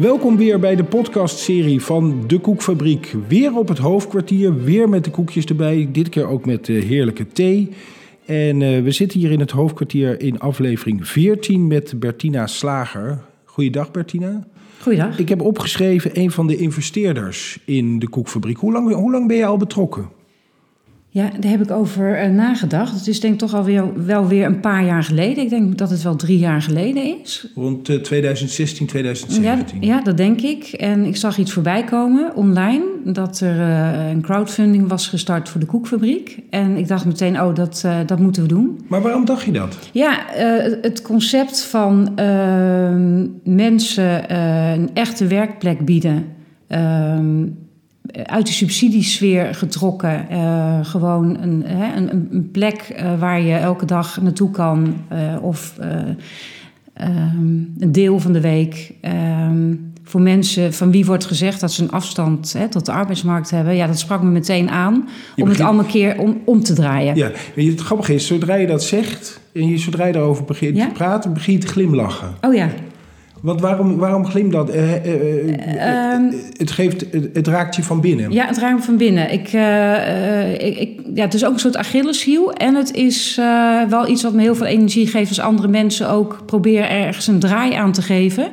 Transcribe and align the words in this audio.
Welkom 0.00 0.36
weer 0.36 0.58
bij 0.58 0.76
de 0.76 0.84
podcastserie 0.84 1.82
van 1.82 2.24
De 2.26 2.38
Koekfabriek. 2.38 3.14
Weer 3.28 3.56
op 3.56 3.68
het 3.68 3.78
hoofdkwartier, 3.78 4.64
weer 4.64 4.88
met 4.88 5.04
de 5.04 5.10
koekjes 5.10 5.44
erbij. 5.44 5.88
Dit 5.92 6.08
keer 6.08 6.26
ook 6.26 6.46
met 6.46 6.64
de 6.64 6.72
heerlijke 6.72 7.26
thee. 7.26 7.68
En 8.26 8.60
uh, 8.60 8.82
we 8.82 8.90
zitten 8.90 9.20
hier 9.20 9.30
in 9.30 9.40
het 9.40 9.50
hoofdkwartier 9.50 10.20
in 10.20 10.38
aflevering 10.38 11.06
14 11.08 11.66
met 11.66 12.00
Bertina 12.00 12.46
Slager. 12.46 13.22
Goeiedag 13.44 13.90
Bertina. 13.90 14.46
Goeiedag. 14.80 15.18
Ik 15.18 15.28
heb 15.28 15.40
opgeschreven 15.40 16.10
een 16.18 16.30
van 16.30 16.46
de 16.46 16.56
investeerders 16.56 17.58
in 17.64 17.98
de 17.98 18.08
koekfabriek. 18.08 18.58
Hoe 18.58 18.72
lang, 18.72 18.94
hoe 18.94 19.10
lang 19.10 19.28
ben 19.28 19.36
je 19.36 19.46
al 19.46 19.56
betrokken? 19.56 20.08
Ja, 21.12 21.30
daar 21.40 21.50
heb 21.50 21.62
ik 21.62 21.70
over 21.70 22.24
uh, 22.24 22.34
nagedacht. 22.34 22.94
Het 22.94 23.06
is 23.06 23.20
denk 23.20 23.32
ik 23.32 23.38
toch 23.38 23.54
alweer 23.54 24.04
wel 24.04 24.26
weer 24.26 24.46
een 24.46 24.60
paar 24.60 24.84
jaar 24.84 25.02
geleden. 25.02 25.44
Ik 25.44 25.50
denk 25.50 25.78
dat 25.78 25.90
het 25.90 26.02
wel 26.02 26.16
drie 26.16 26.38
jaar 26.38 26.62
geleden 26.62 27.20
is. 27.20 27.46
Rond 27.54 27.88
uh, 27.88 27.96
2016, 27.96 28.86
2017. 28.86 29.82
Ja, 29.82 29.94
ja, 29.94 30.02
dat 30.02 30.16
denk 30.16 30.40
ik. 30.40 30.64
En 30.64 31.04
ik 31.04 31.16
zag 31.16 31.38
iets 31.38 31.52
voorbij 31.52 31.84
komen 31.84 32.34
online. 32.34 32.84
Dat 33.04 33.40
er 33.40 33.56
uh, 33.56 34.10
een 34.10 34.20
crowdfunding 34.22 34.88
was 34.88 35.08
gestart 35.08 35.48
voor 35.48 35.60
de 35.60 35.66
koekfabriek. 35.66 36.38
En 36.50 36.76
ik 36.76 36.88
dacht 36.88 37.04
meteen, 37.04 37.40
oh, 37.40 37.54
dat, 37.54 37.84
dat 38.06 38.18
moeten 38.18 38.42
we 38.42 38.48
doen. 38.48 38.80
Maar 38.88 39.02
waarom 39.02 39.24
dacht 39.24 39.44
je 39.44 39.52
dat? 39.52 39.78
Ja, 39.92 40.24
het 40.82 41.02
concept 41.02 41.62
van 41.62 42.12
ehm, 42.16 43.26
mensen 43.44 44.36
een 44.36 44.90
echte 44.94 45.26
werkplek 45.26 45.84
bieden 45.84 46.24
ehm, 46.66 47.46
uit 48.12 48.46
de 48.46 48.52
subsidiesfeer 48.52 49.54
getrokken. 49.54 50.26
Uh, 50.30 50.84
gewoon 50.84 51.42
een, 51.42 51.62
hè, 51.66 51.96
een, 51.96 52.28
een, 52.30 52.50
plek 52.50 52.94
uh, 52.96 53.18
waar 53.18 53.40
je 53.40 53.54
elke 53.54 53.84
dag 53.84 54.20
naartoe 54.20 54.50
kan. 54.50 54.96
Uh, 55.12 55.42
of 55.42 55.74
um, 55.78 57.74
een 57.78 57.92
deel 57.92 58.18
van 58.18 58.32
de 58.32 58.40
week. 58.40 58.94
Um, 59.48 59.92
voor 60.10 60.20
mensen 60.20 60.74
van 60.74 60.90
wie 60.90 61.04
wordt 61.04 61.24
gezegd 61.24 61.60
dat 61.60 61.72
ze 61.72 61.82
een 61.82 61.90
afstand 61.90 62.52
hè, 62.52 62.68
tot 62.68 62.86
de 62.86 62.92
arbeidsmarkt 62.92 63.50
hebben. 63.50 63.76
Ja, 63.76 63.86
dat 63.86 63.98
sprak 63.98 64.22
me 64.22 64.30
meteen 64.30 64.70
aan. 64.70 64.94
Om 64.94 65.04
begint... 65.34 65.56
het 65.56 65.60
allemaal 65.60 65.84
een 65.84 65.90
keer 65.90 66.18
om, 66.18 66.40
om 66.44 66.62
te 66.62 66.72
draaien. 66.72 67.16
Ja, 67.16 67.30
het 67.54 67.80
grappige 67.80 68.14
is, 68.14 68.26
zodra 68.26 68.54
je 68.54 68.66
dat 68.66 68.82
zegt 68.82 69.40
en 69.52 69.68
je, 69.68 69.78
zodra 69.78 70.06
je 70.06 70.12
daarover 70.12 70.44
begint 70.44 70.76
ja? 70.76 70.86
te 70.86 70.92
praten, 70.92 71.32
begin 71.32 71.52
je 71.52 71.58
te 71.58 71.66
glimlachen. 71.66 72.34
Oh 72.40 72.54
ja. 72.54 72.68
Want 73.42 73.60
waarom, 73.60 73.96
waarom 73.96 74.26
glimlach? 74.26 74.74
Uh, 74.74 75.04
uh, 75.04 75.44
uh, 75.44 76.12
um, 76.14 76.34
het, 76.56 76.70
geeft, 76.70 77.06
het 77.32 77.46
raakt 77.46 77.76
je 77.76 77.82
van 77.82 78.00
binnen. 78.00 78.32
Ja, 78.32 78.46
het 78.46 78.58
raakt 78.58 78.78
me 78.78 78.82
van 78.82 78.96
binnen. 78.96 79.32
Ik, 79.32 79.52
ik, 80.62 80.78
ik, 80.78 81.00
ja, 81.14 81.24
het 81.24 81.34
is 81.34 81.44
ook 81.44 81.52
een 81.52 81.58
soort 81.58 81.76
Achilleshiel. 81.76 82.52
En 82.52 82.74
het 82.74 82.94
is 82.94 83.40
wel 83.88 84.08
iets 84.08 84.22
wat 84.22 84.32
me 84.32 84.40
heel 84.40 84.54
veel 84.54 84.66
energie 84.66 85.06
geeft 85.06 85.28
als 85.28 85.40
andere 85.40 85.68
mensen 85.68 86.08
ook 86.08 86.42
proberen 86.46 86.90
ergens 86.90 87.26
een 87.26 87.38
draai 87.38 87.74
aan 87.74 87.92
te 87.92 88.02
geven. 88.02 88.48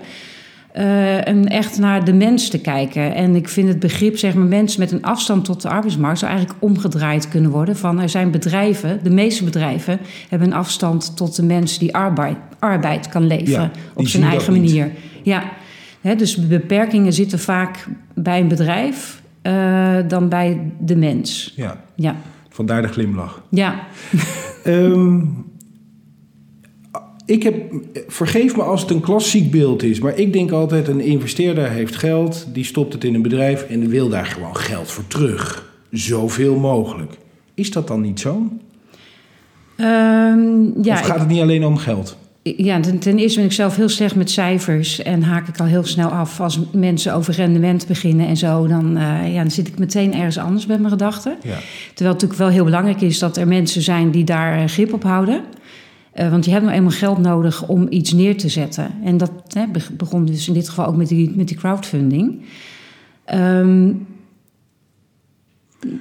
En 1.23 1.47
echt 1.47 1.79
naar 1.79 2.05
de 2.05 2.13
mens 2.13 2.49
te 2.49 2.59
kijken. 2.59 3.15
En 3.15 3.35
ik 3.35 3.49
vind 3.49 3.67
het 3.67 3.79
begrip, 3.79 4.17
zeg 4.17 4.33
maar, 4.33 4.45
mensen 4.45 4.79
met 4.79 4.91
een 4.91 5.03
afstand 5.03 5.45
tot 5.45 5.61
de 5.61 5.69
arbeidsmarkt 5.69 6.19
zou 6.19 6.31
eigenlijk 6.31 6.63
omgedraaid 6.63 7.27
kunnen 7.27 7.51
worden. 7.51 7.77
Van 7.77 8.01
er 8.01 8.09
zijn 8.09 8.31
bedrijven, 8.31 8.99
de 9.03 9.09
meeste 9.09 9.43
bedrijven 9.43 9.99
hebben 10.29 10.47
een 10.47 10.57
afstand 10.57 11.17
tot 11.17 11.35
de 11.35 11.43
mens 11.43 11.79
die 11.79 11.95
arbeid, 11.95 12.37
arbeid 12.59 13.09
kan 13.09 13.27
leveren 13.27 13.71
ja, 13.73 13.81
op 13.93 14.07
zijn 14.07 14.23
eigen 14.23 14.53
manier. 14.53 14.85
Niet. 14.85 14.95
Ja, 15.23 15.43
He, 16.01 16.15
dus 16.15 16.47
beperkingen 16.47 17.13
zitten 17.13 17.39
vaak 17.39 17.87
bij 18.13 18.39
een 18.39 18.47
bedrijf 18.47 19.21
uh, 19.43 19.97
dan 20.07 20.29
bij 20.29 20.71
de 20.79 20.95
mens. 20.95 21.53
Ja. 21.55 21.83
ja. 21.95 22.15
Vandaar 22.49 22.81
de 22.81 22.87
glimlach. 22.87 23.41
Ja. 23.49 23.87
um, 24.65 25.45
ik 27.25 27.43
heb, 27.43 27.55
vergeef 28.07 28.55
me 28.55 28.63
als 28.63 28.81
het 28.81 28.89
een 28.89 28.99
klassiek 28.99 29.51
beeld 29.51 29.83
is, 29.83 29.99
maar 29.99 30.17
ik 30.17 30.33
denk 30.33 30.51
altijd: 30.51 30.87
een 30.87 31.01
investeerder 31.01 31.69
heeft 31.69 31.95
geld, 31.95 32.47
die 32.53 32.65
stopt 32.65 32.93
het 32.93 33.03
in 33.03 33.15
een 33.15 33.21
bedrijf 33.21 33.63
en 33.63 33.87
wil 33.87 34.09
daar 34.09 34.25
gewoon 34.25 34.55
geld 34.55 34.91
voor 34.91 35.07
terug. 35.07 35.71
Zoveel 35.91 36.55
mogelijk. 36.55 37.17
Is 37.53 37.71
dat 37.71 37.87
dan 37.87 38.01
niet 38.01 38.19
zo? 38.19 38.31
Um, 39.77 40.83
ja, 40.83 40.93
of 40.93 40.99
gaat 41.05 41.19
het 41.19 41.27
niet 41.27 41.41
alleen 41.41 41.65
om 41.65 41.77
geld? 41.77 42.17
Ja, 42.57 42.79
ten, 42.79 42.99
ten, 42.99 43.17
eerste 43.17 43.39
ben 43.39 43.47
ik 43.47 43.55
zelf 43.55 43.75
heel 43.75 43.89
slecht 43.89 44.15
met 44.15 44.31
cijfers 44.31 45.01
en 45.01 45.23
haak 45.23 45.47
ik 45.47 45.59
al 45.59 45.65
heel 45.65 45.85
snel 45.85 46.09
af 46.09 46.39
als 46.39 46.59
mensen 46.71 47.13
over 47.13 47.33
rendement 47.33 47.87
beginnen 47.87 48.27
en 48.27 48.37
zo. 48.37 48.67
Dan, 48.67 48.97
uh, 48.97 49.33
ja, 49.33 49.41
dan 49.41 49.51
zit 49.51 49.67
ik 49.67 49.79
meteen 49.79 50.13
ergens 50.13 50.37
anders 50.37 50.65
met 50.65 50.79
mijn 50.79 50.91
gedachten. 50.91 51.31
Ja. 51.31 51.57
Terwijl 51.93 52.13
het 52.13 52.21
natuurlijk 52.21 52.39
wel 52.39 52.49
heel 52.49 52.63
belangrijk 52.63 53.01
is 53.01 53.19
dat 53.19 53.37
er 53.37 53.47
mensen 53.47 53.81
zijn 53.81 54.11
die 54.11 54.23
daar 54.23 54.69
grip 54.69 54.93
op 54.93 55.03
houden. 55.03 55.41
Uh, 56.15 56.29
want 56.29 56.45
je 56.45 56.51
hebt 56.51 56.63
nou 56.63 56.75
eenmaal 56.75 56.91
geld 56.91 57.17
nodig 57.17 57.67
om 57.67 57.87
iets 57.89 58.11
neer 58.11 58.37
te 58.37 58.49
zetten. 58.49 58.91
En 59.03 59.17
dat 59.17 59.31
hè, 59.47 59.65
begon 59.97 60.25
dus 60.25 60.47
in 60.47 60.53
dit 60.53 60.69
geval 60.69 60.85
ook 60.85 60.95
met 60.95 61.07
die, 61.07 61.33
met 61.35 61.47
die 61.47 61.57
crowdfunding. 61.57 62.41
Um, 63.33 64.07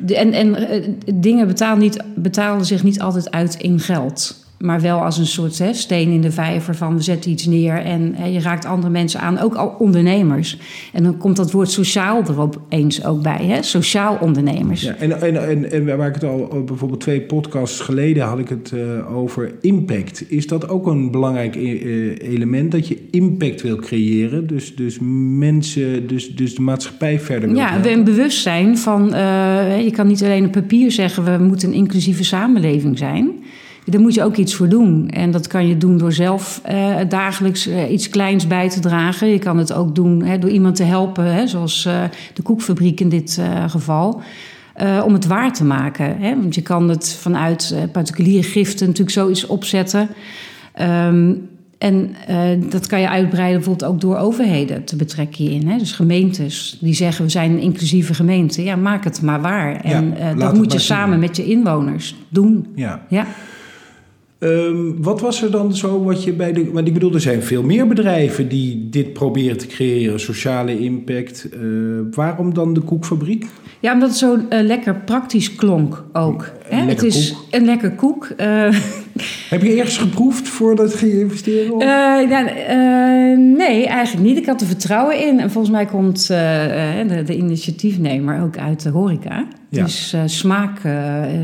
de, 0.00 0.16
en 0.16 0.32
en 0.32 0.46
uh, 0.48 0.88
dingen 1.14 1.46
betalen, 1.46 1.78
niet, 1.78 2.02
betalen 2.14 2.64
zich 2.64 2.82
niet 2.82 3.00
altijd 3.00 3.30
uit 3.30 3.54
in 3.54 3.80
geld. 3.80 4.45
Maar 4.58 4.80
wel 4.80 4.98
als 4.98 5.18
een 5.18 5.26
soort 5.26 5.58
hè, 5.58 5.72
steen 5.72 6.10
in 6.10 6.20
de 6.20 6.30
vijver 6.30 6.74
van 6.74 6.96
we 6.96 7.02
zetten 7.02 7.30
iets 7.30 7.46
neer 7.46 7.74
en 7.74 8.14
hè, 8.14 8.26
je 8.26 8.40
raakt 8.40 8.64
andere 8.64 8.92
mensen 8.92 9.20
aan, 9.20 9.38
ook 9.38 9.54
al 9.54 9.74
ondernemers. 9.78 10.58
En 10.92 11.02
dan 11.02 11.16
komt 11.16 11.36
dat 11.36 11.50
woord 11.50 11.70
sociaal 11.70 12.22
er 12.22 12.40
opeens 12.40 13.04
ook 13.04 13.22
bij, 13.22 13.44
hè? 13.44 13.62
sociaal 13.62 14.18
ondernemers. 14.20 14.82
Ja, 14.82 14.94
en, 14.94 15.20
en, 15.20 15.48
en, 15.48 15.70
en 15.70 15.96
waar 15.96 16.08
ik 16.08 16.14
het 16.14 16.24
al 16.24 16.62
bijvoorbeeld 16.64 17.00
twee 17.00 17.20
podcasts 17.20 17.80
geleden 17.80 18.24
had 18.24 18.38
ik 18.38 18.48
het 18.48 18.72
uh, 18.74 19.16
over 19.16 19.54
impact. 19.60 20.24
Is 20.28 20.46
dat 20.46 20.68
ook 20.68 20.86
een 20.86 21.10
belangrijk 21.10 21.56
uh, 21.56 22.18
element 22.18 22.72
dat 22.72 22.88
je 22.88 22.98
impact 23.10 23.62
wil 23.62 23.76
creëren? 23.76 24.46
Dus, 24.46 24.74
dus 24.74 24.98
mensen, 25.38 26.06
dus, 26.06 26.34
dus 26.34 26.54
de 26.54 26.62
maatschappij 26.62 27.20
verder 27.20 27.48
wil 27.48 27.58
Ja, 27.58 27.70
helpen? 27.70 27.92
een 27.92 28.04
bewustzijn 28.04 28.78
van 28.78 29.14
uh, 29.14 29.84
je 29.84 29.90
kan 29.90 30.06
niet 30.06 30.22
alleen 30.22 30.46
op 30.46 30.52
papier 30.52 30.92
zeggen 30.92 31.24
we 31.24 31.44
moeten 31.44 31.68
een 31.68 31.74
inclusieve 31.74 32.24
samenleving 32.24 32.98
zijn. 32.98 33.30
Daar 33.88 34.00
moet 34.00 34.14
je 34.14 34.22
ook 34.22 34.36
iets 34.36 34.54
voor 34.54 34.68
doen. 34.68 35.08
En 35.10 35.30
dat 35.30 35.46
kan 35.46 35.68
je 35.68 35.76
doen 35.76 35.98
door 35.98 36.12
zelf 36.12 36.62
uh, 36.70 36.96
dagelijks 37.08 37.66
uh, 37.66 37.90
iets 37.92 38.08
kleins 38.08 38.46
bij 38.46 38.68
te 38.68 38.80
dragen. 38.80 39.28
Je 39.28 39.38
kan 39.38 39.58
het 39.58 39.72
ook 39.72 39.94
doen 39.94 40.22
hè, 40.22 40.38
door 40.38 40.50
iemand 40.50 40.76
te 40.76 40.82
helpen, 40.82 41.34
hè, 41.34 41.46
zoals 41.46 41.86
uh, 41.86 42.02
de 42.34 42.42
koekfabriek 42.42 43.00
in 43.00 43.08
dit 43.08 43.40
geval. 43.66 44.20
om 45.04 45.12
het 45.12 45.26
waar 45.26 45.52
te 45.52 45.64
maken. 45.64 46.18
Hè? 46.18 46.36
Want 46.40 46.54
je 46.54 46.62
kan 46.62 46.88
het 46.88 47.18
vanuit 47.20 47.74
particuliere 47.92 48.42
giften 48.42 48.86
natuurlijk 48.86 49.16
zoiets 49.16 49.46
opzetten. 49.46 50.08
Um, 50.80 51.48
en 51.78 52.14
dat 52.70 52.86
kan 52.86 53.00
je 53.00 53.08
uitbreiden 53.08 53.56
bijvoorbeeld 53.56 53.90
ook 53.90 54.00
door 54.00 54.16
overheden 54.16 54.84
te 54.84 54.96
betrekken 54.96 55.44
hierin. 55.44 55.68
Hè? 55.68 55.78
Dus 55.78 55.92
gemeentes 55.92 56.78
die 56.80 56.94
zeggen 56.94 57.24
we 57.24 57.30
zijn 57.30 57.50
een 57.50 57.60
inclusieve 57.60 58.14
gemeente. 58.14 58.62
Ja, 58.62 58.76
maak 58.76 59.04
het 59.04 59.22
maar 59.22 59.40
waar. 59.40 59.80
En 59.80 60.14
ja, 60.18 60.34
dat 60.34 60.54
moet 60.54 60.72
je 60.72 60.78
samen 60.78 61.18
met 61.18 61.36
je 61.36 61.44
inwoners 61.44 62.14
doen. 62.28 62.66
Ja. 62.74 63.02
ja. 63.08 63.26
Um, 64.38 65.02
wat 65.02 65.20
was 65.20 65.42
er 65.42 65.50
dan 65.50 65.74
zo 65.76 66.02
wat 66.02 66.24
je 66.24 66.32
bij 66.32 66.52
de. 66.52 66.70
Want 66.72 66.86
ik 66.86 66.92
bedoel, 66.92 67.14
er 67.14 67.20
zijn 67.20 67.42
veel 67.42 67.62
meer 67.62 67.86
bedrijven 67.86 68.48
die 68.48 68.88
dit 68.90 69.12
proberen 69.12 69.56
te 69.56 69.66
creëren, 69.66 70.20
sociale 70.20 70.78
impact. 70.78 71.48
Uh, 71.62 72.00
waarom 72.10 72.54
dan 72.54 72.74
de 72.74 72.80
koekfabriek? 72.80 73.46
Ja, 73.80 73.92
omdat 73.92 74.08
het 74.08 74.18
zo 74.18 74.34
uh, 74.34 74.60
lekker 74.60 74.94
praktisch 74.94 75.54
klonk 75.54 76.04
ook. 76.12 76.50
Een 76.68 76.78
Hè? 76.78 76.84
Het 76.84 77.02
is 77.02 77.32
koek. 77.32 77.46
een 77.50 77.64
lekker 77.64 77.90
koek. 77.90 78.28
Uh, 78.36 78.46
Heb 79.50 79.62
je 79.62 79.76
ergens 79.76 79.98
geproefd 79.98 80.48
voordat 80.48 80.98
je 81.00 81.06
ja, 82.28 82.42
uh, 82.42 83.38
nee, 83.38 83.86
eigenlijk 83.86 84.26
niet. 84.26 84.36
Ik 84.36 84.46
had 84.46 84.60
er 84.60 84.66
vertrouwen 84.66 85.26
in. 85.26 85.40
En 85.40 85.50
volgens 85.50 85.72
mij 85.72 85.86
komt 85.86 86.26
de, 86.26 87.22
de, 87.26 87.36
initiatiefnemer 87.36 88.42
ook 88.42 88.58
uit 88.58 88.82
de 88.82 88.90
horeca. 88.90 89.46
Ja. 89.68 89.82
Dus 89.82 90.14
smaak 90.26 90.80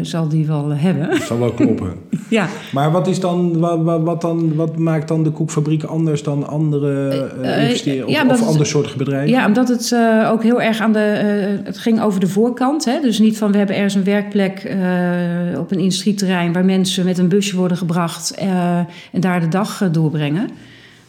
zal 0.03 0.29
die 0.29 0.47
wel 0.47 0.71
hebben. 0.71 1.11
Dat 1.11 1.23
zal 1.23 1.39
wel 1.39 1.53
kloppen. 1.53 1.93
ja. 2.29 2.47
Maar 2.73 2.91
wat, 2.91 3.07
is 3.07 3.21
dan, 3.21 3.59
wat, 3.59 3.83
wat, 3.83 4.03
wat, 4.03 4.21
dan, 4.21 4.55
wat 4.55 4.79
maakt 4.79 5.09
dan 5.09 5.23
de 5.23 5.31
koekfabriek 5.31 5.83
anders 5.83 6.23
dan 6.23 6.49
andere 6.49 7.31
investeren? 7.43 8.07
Of, 8.07 8.13
ja, 8.13 8.25
of 8.25 8.31
het, 8.31 8.47
andere 8.47 8.65
soorten 8.65 8.99
bedrijven? 8.99 9.31
Ja, 9.31 9.47
omdat 9.47 9.69
het 9.69 9.97
ook 10.31 10.43
heel 10.43 10.63
erg 10.63 10.81
aan 10.81 10.93
de... 10.93 10.99
het 11.65 11.79
ging 11.79 12.03
over 12.03 12.21
de 12.21 12.29
voorkant. 12.29 12.85
Hè? 12.85 13.01
Dus 13.01 13.19
niet 13.19 13.39
van 13.39 13.53
we 13.53 13.59
hebben 13.59 13.77
ergens 13.77 13.95
een 13.95 14.05
werkplek 14.05 14.77
op 15.59 15.71
een 15.71 15.79
industrieterrein... 15.79 16.53
waar 16.53 16.65
mensen 16.65 17.05
met 17.05 17.19
een 17.19 17.29
busje 17.29 17.57
worden 17.57 17.77
gebracht 17.77 18.35
uh, 18.43 18.77
en 19.13 19.21
daar 19.21 19.41
de 19.41 19.49
dag 19.49 19.81
uh, 19.83 19.89
doorbrengen. 19.93 20.49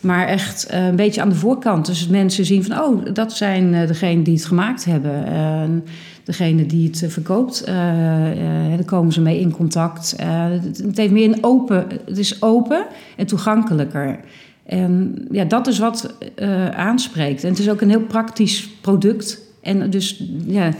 Maar 0.04 0.28
echt 0.28 0.68
uh, 0.72 0.86
een 0.86 0.96
beetje 0.96 1.22
aan 1.22 1.30
de 1.30 1.36
voorkant. 1.36 1.86
Dus 1.86 2.08
mensen 2.08 2.46
zien 2.46 2.64
van, 2.64 2.80
oh, 2.80 3.06
dat 3.14 3.34
zijn 3.34 3.88
degenen 3.88 4.24
die 4.24 4.34
het 4.34 4.46
gemaakt 4.46 4.86
hebben. 4.86 5.84
degene 6.24 6.66
die 6.66 6.88
het 6.88 7.06
verkoopt, 7.08 7.66
daar 7.66 8.84
komen 8.86 9.14
ze 9.14 9.22
mee 9.22 9.40
in 9.40 9.52
contact. 9.52 10.16
Het, 10.18 10.78
het, 10.78 10.98
heeft 10.98 11.12
meer 11.12 11.28
een 11.28 11.44
open, 11.44 11.86
het 12.06 12.18
is 12.18 12.42
open 12.42 12.86
en 13.18 13.26
toegankelijker. 13.26 14.20
En 14.66 15.16
ja, 15.32 15.44
dat 15.46 15.68
is 15.68 15.80
wat 15.80 16.16
aanspreekt. 16.72 17.44
En 17.44 17.50
het 17.50 17.60
is 17.60 17.70
ook 17.70 17.82
een 17.82 17.90
heel 17.90 18.06
praktisch 18.06 18.70
product. 18.82 19.42
En 19.62 19.90
dus 19.90 20.24
ja, 20.46 20.72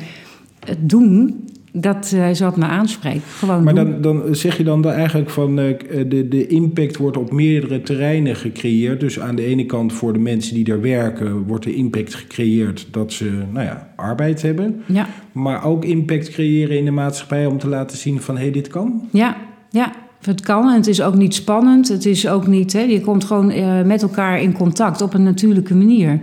het 0.66 0.90
doen 0.90 1.46
dat 1.76 2.12
uh, 2.16 2.30
is 2.30 2.40
wat 2.40 2.58
me 2.58 2.66
aanspreekt. 2.66 3.24
Gewoon 3.26 3.64
maar 3.64 3.76
dan, 3.76 4.02
dan 4.02 4.36
zeg 4.36 4.58
je 4.58 4.64
dan 4.64 4.86
eigenlijk 4.90 5.30
van 5.30 5.60
uh, 5.60 5.78
de, 6.08 6.28
de 6.28 6.48
impact 6.48 6.98
wordt 6.98 7.18
op 7.18 7.32
meerdere 7.32 7.82
terreinen 7.82 8.36
gecreëerd. 8.36 9.00
Dus 9.00 9.20
aan 9.20 9.36
de 9.36 9.46
ene 9.46 9.66
kant 9.66 9.94
voor 9.94 10.14
de 10.14 10.20
mensen 10.20 10.56
die 10.56 10.64
daar 10.64 10.82
werken 10.82 11.44
wordt 11.48 11.64
de 11.64 11.76
impact 11.76 12.14
gecreëerd 12.16 12.88
dat 12.92 13.14
ze 13.14 13.44
nou 13.52 13.66
ja, 13.66 13.94
arbeid 13.96 14.42
hebben. 14.42 14.84
Ja. 14.86 15.08
Maar 15.32 15.66
ook 15.66 15.86
impact 15.86 16.30
creëren 16.30 16.78
in 16.78 16.86
de 16.86 16.92
maatschappij 16.92 17.46
om 17.46 17.58
te 17.58 17.68
laten 17.68 17.98
zien 17.98 18.22
van 18.22 18.36
hé, 18.36 18.42
hey, 18.42 18.52
dit 18.52 18.68
kan. 18.68 19.08
Ja, 19.12 19.38
ja. 19.70 19.92
Het 20.22 20.42
kan 20.42 20.70
en 20.70 20.76
het 20.76 20.88
is 20.88 21.02
ook 21.02 21.16
niet 21.16 21.34
spannend. 21.34 21.88
Het 21.88 22.06
is 22.06 22.28
ook 22.28 22.48
niet, 22.48 22.74
hè, 22.74 22.82
je 22.82 23.02
komt 23.02 23.24
gewoon 23.24 23.48
met 23.88 24.02
elkaar 24.02 24.42
in 24.42 24.54
contact 24.54 25.02
op 25.02 25.14
een 25.14 25.24
natuurlijke 25.24 25.76
manier. 25.76 26.20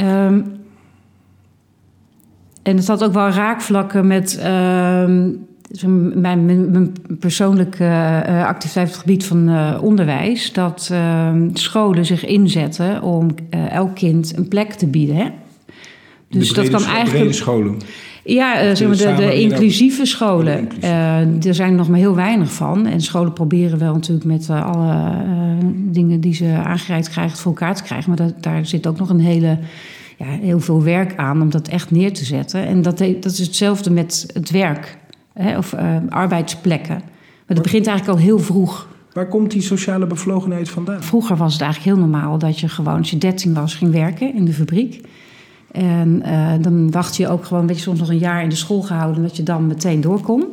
Um, 0.00 0.57
en 2.68 2.76
het 2.76 2.86
had 2.86 3.04
ook 3.04 3.12
wel 3.12 3.28
raakvlakken 3.28 4.06
met 4.06 4.36
uh, 4.38 4.44
mijn, 4.44 6.44
mijn, 6.44 6.70
mijn, 6.70 6.92
persoonlijke 7.18 7.84
uh, 7.84 8.46
activiteit 8.46 8.86
op 8.86 8.92
het 8.92 9.00
gebied 9.00 9.24
van 9.24 9.48
uh, 9.48 9.78
onderwijs. 9.82 10.52
Dat 10.52 10.88
ehm, 10.92 11.48
scholen 11.52 12.06
zich 12.06 12.26
inzetten 12.26 13.02
om 13.02 13.28
eh, 13.50 13.72
elk 13.72 13.94
kind 13.94 14.36
een 14.36 14.48
plek 14.48 14.72
te 14.72 14.86
bieden. 14.86 15.16
Hè? 15.16 15.28
Dus 16.28 16.52
dat 16.52 16.68
kan 16.68 16.84
eigenlijk. 16.84 17.34
scholen. 17.34 17.76
Ja, 18.24 18.74
zeg 18.74 18.88
maar 18.88 18.96
de, 18.96 19.24
de 19.24 19.40
inclusieve 19.40 20.06
scholen. 20.06 20.82
er 21.42 21.54
zijn 21.54 21.74
nog 21.74 21.88
maar 21.88 21.98
heel 21.98 22.14
weinig 22.14 22.52
van. 22.52 22.86
En 22.86 23.00
scholen 23.00 23.32
proberen 23.32 23.78
wel 23.78 23.92
natuurlijk 23.92 24.26
met 24.26 24.50
alle 24.50 25.12
dingen 25.72 26.20
die 26.20 26.34
ze 26.34 26.60
aangereikt 26.64 27.08
krijgen 27.08 27.38
voor 27.38 27.52
elkaar 27.52 27.74
te 27.74 27.82
krijgen. 27.82 28.08
Maar 28.08 28.26
dat, 28.26 28.42
daar 28.42 28.66
zit 28.66 28.86
ook 28.86 28.98
nog 28.98 29.08
een 29.08 29.20
hele 29.20 29.58
ja, 30.18 30.26
heel 30.26 30.60
veel 30.60 30.82
werk 30.82 31.16
aan 31.16 31.42
om 31.42 31.50
dat 31.50 31.68
echt 31.68 31.90
neer 31.90 32.12
te 32.12 32.24
zetten. 32.24 32.66
En 32.66 32.82
dat, 32.82 32.98
dat 32.98 33.32
is 33.32 33.38
hetzelfde 33.38 33.90
met 33.90 34.30
het 34.32 34.50
werk 34.50 34.98
hè, 35.32 35.58
of 35.58 35.72
uh, 35.72 35.96
arbeidsplekken. 36.08 37.02
Maar 37.46 37.56
dat 37.56 37.62
begint 37.62 37.86
eigenlijk 37.86 38.18
al 38.18 38.24
heel 38.24 38.38
vroeg. 38.38 38.88
Waar 39.12 39.28
komt 39.28 39.50
die 39.50 39.62
sociale 39.62 40.06
bevlogenheid 40.06 40.70
vandaan? 40.70 41.02
Vroeger 41.02 41.36
was 41.36 41.52
het 41.52 41.62
eigenlijk 41.62 41.96
heel 41.96 42.06
normaal 42.06 42.38
dat 42.38 42.60
je 42.60 42.68
gewoon, 42.68 42.96
als 42.96 43.10
je 43.10 43.18
13 43.18 43.54
was, 43.54 43.74
ging 43.74 43.92
werken 43.92 44.34
in 44.34 44.44
de 44.44 44.52
fabriek. 44.52 45.06
En 45.72 46.22
uh, 46.26 46.52
dan 46.60 46.90
wacht 46.90 47.16
je 47.16 47.28
ook 47.28 47.44
gewoon, 47.44 47.66
weet 47.66 47.76
je, 47.76 47.82
soms 47.82 47.98
nog 47.98 48.08
een 48.08 48.18
jaar 48.18 48.42
in 48.42 48.48
de 48.48 48.54
school 48.54 48.82
gehouden, 48.82 49.22
dat 49.22 49.36
je 49.36 49.42
dan 49.42 49.66
meteen 49.66 50.00
door 50.00 50.20
kon. 50.20 50.44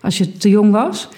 Als 0.00 0.18
je 0.18 0.32
te 0.32 0.48
jong 0.48 0.70
was. 0.72 1.08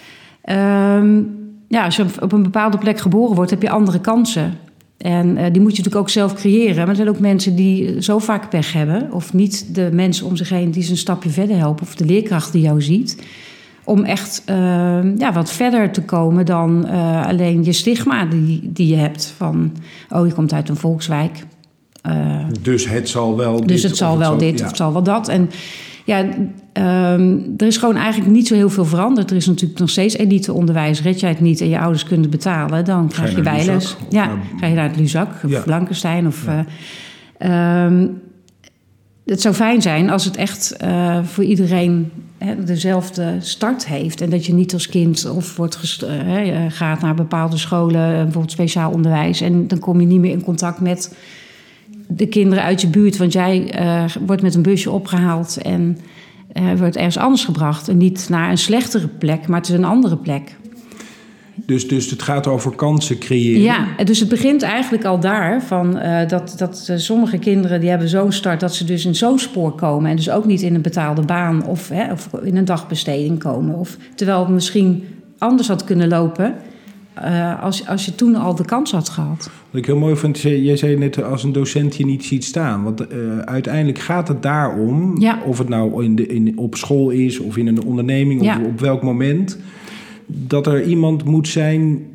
Um, 0.50 1.36
ja, 1.68 1.84
als 1.84 1.96
je 1.96 2.04
op 2.20 2.32
een 2.32 2.42
bepaalde 2.42 2.78
plek 2.78 2.98
geboren 2.98 3.36
wordt, 3.36 3.50
heb 3.50 3.62
je 3.62 3.70
andere 3.70 4.00
kansen. 4.00 4.58
En 4.98 5.26
uh, 5.26 5.42
die 5.42 5.42
moet 5.42 5.52
je 5.52 5.82
natuurlijk 5.82 5.96
ook 5.96 6.10
zelf 6.10 6.34
creëren. 6.34 6.76
Maar 6.76 6.88
er 6.88 6.96
zijn 6.96 7.08
ook 7.08 7.18
mensen 7.18 7.54
die 7.54 8.02
zo 8.02 8.18
vaak 8.18 8.50
pech 8.50 8.72
hebben. 8.72 9.12
Of 9.12 9.32
niet 9.32 9.74
de 9.74 9.90
mensen 9.92 10.26
om 10.26 10.36
zich 10.36 10.48
heen 10.48 10.70
die 10.70 10.82
ze 10.82 10.90
een 10.90 10.96
stapje 10.96 11.30
verder 11.30 11.56
helpen. 11.56 11.86
Of 11.86 11.94
de 11.94 12.04
leerkracht 12.04 12.52
die 12.52 12.62
jou 12.62 12.82
ziet. 12.82 13.22
Om 13.84 14.04
echt 14.04 14.42
uh, 14.46 14.54
ja, 15.18 15.32
wat 15.32 15.52
verder 15.52 15.90
te 15.90 16.02
komen 16.02 16.46
dan 16.46 16.86
uh, 16.86 17.26
alleen 17.26 17.64
je 17.64 17.72
stigma 17.72 18.24
die, 18.24 18.60
die 18.72 18.86
je 18.86 18.96
hebt. 18.96 19.34
Van, 19.36 19.72
oh, 20.10 20.26
je 20.26 20.32
komt 20.32 20.52
uit 20.52 20.68
een 20.68 20.76
volkswijk. 20.76 21.44
dus 22.62 22.88
het 22.88 23.08
zal 23.08 23.36
wel 23.36 23.66
dus 23.66 23.82
het 23.82 23.96
zal 23.96 24.18
wel 24.18 24.36
dit 24.36 24.58
ja. 24.58 24.64
of 24.64 24.68
het 24.68 24.76
zal 24.76 24.92
wel 24.92 25.02
dat. 25.02 25.28
En 25.28 25.50
ja, 26.04 26.24
um, 26.78 27.54
er 27.56 27.66
is 27.66 27.76
gewoon 27.76 27.96
eigenlijk 27.96 28.32
niet 28.32 28.46
zo 28.46 28.54
heel 28.54 28.70
veel 28.70 28.84
veranderd. 28.84 29.30
Er 29.30 29.36
is 29.36 29.46
natuurlijk 29.46 29.80
nog 29.80 29.90
steeds 29.90 30.16
eliteonderwijs. 30.16 31.02
Red 31.02 31.20
jij 31.20 31.30
het 31.30 31.40
niet 31.40 31.60
en 31.60 31.68
je 31.68 31.78
ouders 31.78 32.04
kunnen 32.04 32.30
betalen, 32.30 32.84
dan 32.84 33.08
krijg 33.08 33.30
je, 33.30 33.36
je 33.36 33.42
bijles. 33.42 33.96
Ja, 34.10 34.26
nou, 34.26 34.38
ga 34.60 34.66
je 34.66 34.74
naar 34.74 34.88
het 34.88 34.96
Luzak 34.96 35.28
of 35.44 35.50
ja. 35.50 35.60
Blankenstein. 35.60 36.26
Of, 36.26 36.46
ja. 36.46 36.64
uh, 37.38 37.84
um, 37.84 38.20
het 39.24 39.40
zou 39.40 39.54
fijn 39.54 39.82
zijn 39.82 40.10
als 40.10 40.24
het 40.24 40.36
echt 40.36 40.76
uh, 40.84 41.24
voor 41.24 41.44
iedereen 41.44 42.10
hè, 42.38 42.64
dezelfde 42.64 43.36
start 43.40 43.86
heeft. 43.86 44.20
En 44.20 44.30
dat 44.30 44.46
je 44.46 44.52
niet 44.52 44.72
als 44.72 44.88
kind 44.88 45.30
of 45.30 45.56
wordt 45.56 46.04
uh, 46.04 46.64
gaat 46.68 47.00
naar 47.00 47.14
bepaalde 47.14 47.56
scholen, 47.56 48.14
bijvoorbeeld 48.14 48.52
speciaal 48.52 48.90
onderwijs. 48.90 49.40
En 49.40 49.68
dan 49.68 49.78
kom 49.78 50.00
je 50.00 50.06
niet 50.06 50.20
meer 50.20 50.32
in 50.32 50.42
contact 50.42 50.80
met 50.80 51.14
de 52.06 52.26
kinderen 52.26 52.64
uit 52.64 52.80
je 52.80 52.88
buurt. 52.88 53.16
Want 53.16 53.32
jij 53.32 53.74
wordt 54.26 54.42
met 54.42 54.54
een 54.54 54.62
busje 54.62 54.90
opgehaald 54.90 55.56
en 55.62 55.98
uh, 56.52 56.72
wordt 56.78 56.96
ergens 56.96 57.18
anders 57.18 57.44
gebracht. 57.44 57.88
En 57.88 57.96
niet 57.96 58.26
naar 58.28 58.50
een 58.50 58.58
slechtere 58.58 59.08
plek, 59.08 59.46
maar 59.46 59.58
het 59.58 59.68
is 59.68 59.74
een 59.74 59.84
andere 59.84 60.16
plek. 60.16 60.56
Dus, 61.66 61.88
dus 61.88 62.10
het 62.10 62.22
gaat 62.22 62.46
over 62.46 62.74
kansen 62.74 63.18
creëren. 63.18 63.62
Ja, 63.62 63.86
dus 64.04 64.20
het 64.20 64.28
begint 64.28 64.62
eigenlijk 64.62 65.04
al 65.04 65.20
daar. 65.20 65.62
Van, 65.62 65.96
uh, 65.96 66.28
dat 66.28 66.54
dat 66.58 66.92
sommige 66.96 67.38
kinderen 67.38 67.80
die 67.80 67.88
hebben 67.88 68.08
zo'n 68.08 68.32
start 68.32 68.60
dat 68.60 68.74
ze 68.74 68.84
dus 68.84 69.04
in 69.04 69.14
zo'n 69.14 69.38
spoor 69.38 69.72
komen. 69.72 70.10
En 70.10 70.16
dus 70.16 70.30
ook 70.30 70.44
niet 70.44 70.62
in 70.62 70.74
een 70.74 70.82
betaalde 70.82 71.22
baan 71.22 71.66
of, 71.66 71.88
hè, 71.88 72.12
of 72.12 72.28
in 72.42 72.56
een 72.56 72.64
dagbesteding 72.64 73.38
komen. 73.38 73.74
Of, 73.74 73.96
terwijl 74.14 74.38
het 74.38 74.48
misschien 74.48 75.04
anders 75.38 75.68
had 75.68 75.84
kunnen 75.84 76.08
lopen. 76.08 76.54
Uh, 77.24 77.62
als, 77.62 77.86
als 77.86 78.04
je 78.04 78.14
toen 78.14 78.36
al 78.36 78.54
de 78.54 78.64
kans 78.64 78.92
had 78.92 79.08
gehad. 79.08 79.50
Wat 79.70 79.80
ik 79.80 79.86
heel 79.86 79.96
mooi 79.96 80.16
vind, 80.16 80.40
jij 80.40 80.76
zei 80.76 80.96
net 80.96 81.22
als 81.22 81.44
een 81.44 81.52
docent 81.52 81.96
je 81.96 82.04
niet 82.04 82.24
ziet 82.24 82.44
staan. 82.44 82.82
Want 82.82 83.12
uh, 83.12 83.38
uiteindelijk 83.38 83.98
gaat 83.98 84.28
het 84.28 84.42
daarom, 84.42 85.20
ja. 85.20 85.38
of 85.46 85.58
het 85.58 85.68
nou 85.68 86.04
in 86.04 86.16
de, 86.16 86.26
in, 86.26 86.58
op 86.58 86.76
school 86.76 87.10
is 87.10 87.38
of 87.38 87.56
in 87.56 87.66
een 87.66 87.82
onderneming 87.82 88.42
ja. 88.42 88.60
of 88.60 88.66
op 88.66 88.80
welk 88.80 89.02
moment, 89.02 89.58
dat 90.26 90.66
er 90.66 90.84
iemand 90.84 91.24
moet 91.24 91.48
zijn 91.48 92.06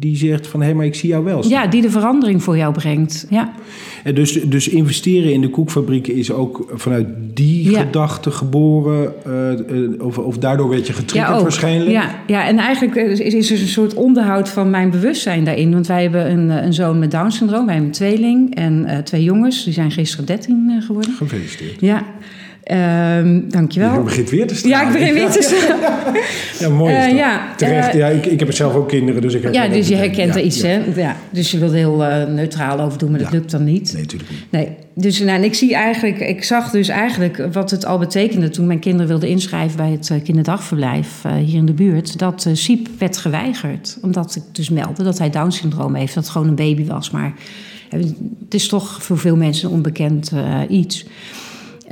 die 0.00 0.16
zegt 0.16 0.46
van 0.46 0.60
hé, 0.60 0.66
hey, 0.66 0.74
maar 0.74 0.86
ik 0.86 0.94
zie 0.94 1.08
jou 1.08 1.24
wel. 1.24 1.42
Staan. 1.42 1.62
Ja, 1.62 1.66
die 1.66 1.82
de 1.82 1.90
verandering 1.90 2.42
voor 2.42 2.56
jou 2.56 2.72
brengt. 2.72 3.26
Ja. 3.30 3.52
En 4.04 4.14
dus, 4.14 4.32
dus 4.32 4.68
investeren 4.68 5.32
in 5.32 5.40
de 5.40 5.50
koekfabrieken 5.50 6.14
is 6.14 6.32
ook 6.32 6.72
vanuit 6.74 7.06
die 7.34 7.70
ja. 7.70 7.80
gedachte 7.80 8.30
geboren, 8.30 9.12
uh, 9.26 10.04
of, 10.04 10.18
of 10.18 10.38
daardoor 10.38 10.68
werd 10.68 10.86
je 10.86 10.92
getriggerd 10.92 11.36
ja, 11.36 11.42
waarschijnlijk? 11.42 11.90
Ja, 11.90 12.14
ja, 12.26 12.46
en 12.46 12.58
eigenlijk 12.58 12.94
is, 12.94 13.20
is 13.20 13.50
er 13.50 13.60
een 13.60 13.68
soort 13.68 13.94
onderhoud 13.94 14.48
van 14.48 14.70
mijn 14.70 14.90
bewustzijn 14.90 15.44
daarin. 15.44 15.72
Want 15.72 15.86
wij 15.86 16.02
hebben 16.02 16.30
een, 16.30 16.50
een 16.50 16.74
zoon 16.74 16.98
met 16.98 17.10
Down 17.10 17.30
syndroom, 17.30 17.64
wij 17.64 17.74
hebben 17.74 17.92
een 17.92 17.98
tweeling 17.98 18.54
en 18.54 18.84
uh, 18.86 18.98
twee 18.98 19.22
jongens, 19.22 19.64
die 19.64 19.72
zijn 19.72 19.90
gisteren 19.90 20.26
13 20.26 20.82
geworden. 20.86 21.12
Gefeliciteerd. 21.12 21.80
Ja. 21.80 22.04
Um, 22.64 23.50
dankjewel. 23.50 23.92
Je 23.92 24.00
begint 24.00 24.30
weer 24.30 24.46
te 24.46 24.54
staan. 24.54 24.70
Ja, 24.70 24.86
ik 24.86 24.92
begin 24.92 25.14
weer 25.14 25.30
te 25.30 25.42
staan. 25.48 25.78
ja, 26.58 26.68
mooi 26.68 26.94
is 26.94 27.06
uh, 27.06 27.16
ja, 27.16 27.54
Terecht. 27.56 27.94
Uh, 27.94 28.00
ja, 28.00 28.06
ik, 28.06 28.26
ik 28.26 28.38
heb 28.40 28.52
zelf 28.52 28.74
ook 28.74 28.88
kinderen, 28.88 29.22
dus 29.22 29.34
ik 29.34 29.52
Ja, 29.52 29.68
dus 29.68 29.88
je 29.88 29.94
herkent 29.94 30.34
er 30.34 30.42
iets, 30.42 30.60
ja. 30.60 30.68
hè? 30.68 31.00
Ja. 31.00 31.16
Dus 31.30 31.50
je 31.50 31.58
wilt 31.58 31.72
heel 31.72 32.02
uh, 32.02 32.24
neutraal 32.24 32.80
over 32.80 32.98
doen, 32.98 33.10
maar 33.10 33.20
dat 33.20 33.32
lukt 33.32 33.50
dan 33.50 33.64
niet. 33.64 33.92
Nee, 33.92 34.02
natuurlijk 34.02 34.30
niet. 34.30 34.40
Nee. 34.50 34.68
Dus 34.94 35.18
nou, 35.18 35.30
en 35.30 35.44
ik 35.44 35.54
zie 35.54 35.74
eigenlijk, 35.74 36.20
ik 36.20 36.44
zag 36.44 36.70
dus 36.70 36.88
eigenlijk 36.88 37.48
wat 37.52 37.70
het 37.70 37.86
al 37.86 37.98
betekende 37.98 38.48
toen 38.48 38.66
mijn 38.66 38.78
kinderen 38.78 39.08
wilden 39.08 39.28
inschrijven 39.28 39.76
bij 39.76 39.90
het 39.90 40.22
kinderdagverblijf 40.24 41.22
hier 41.44 41.56
in 41.56 41.66
de 41.66 41.72
buurt. 41.72 42.18
Dat 42.18 42.46
SIEP 42.52 42.88
werd 42.98 43.16
geweigerd. 43.16 43.98
Omdat 44.02 44.36
ik 44.36 44.42
dus 44.52 44.68
meldde 44.70 45.02
dat 45.02 45.18
hij 45.18 45.30
Down-syndroom 45.30 45.94
heeft. 45.94 46.14
Dat 46.14 46.22
het 46.22 46.32
gewoon 46.32 46.48
een 46.48 46.54
baby 46.54 46.86
was. 46.86 47.10
Maar 47.10 47.32
het 47.88 48.54
is 48.54 48.68
toch 48.68 49.02
voor 49.02 49.18
veel 49.18 49.36
mensen 49.36 49.68
een 49.68 49.74
onbekend 49.74 50.32
iets. 50.68 51.06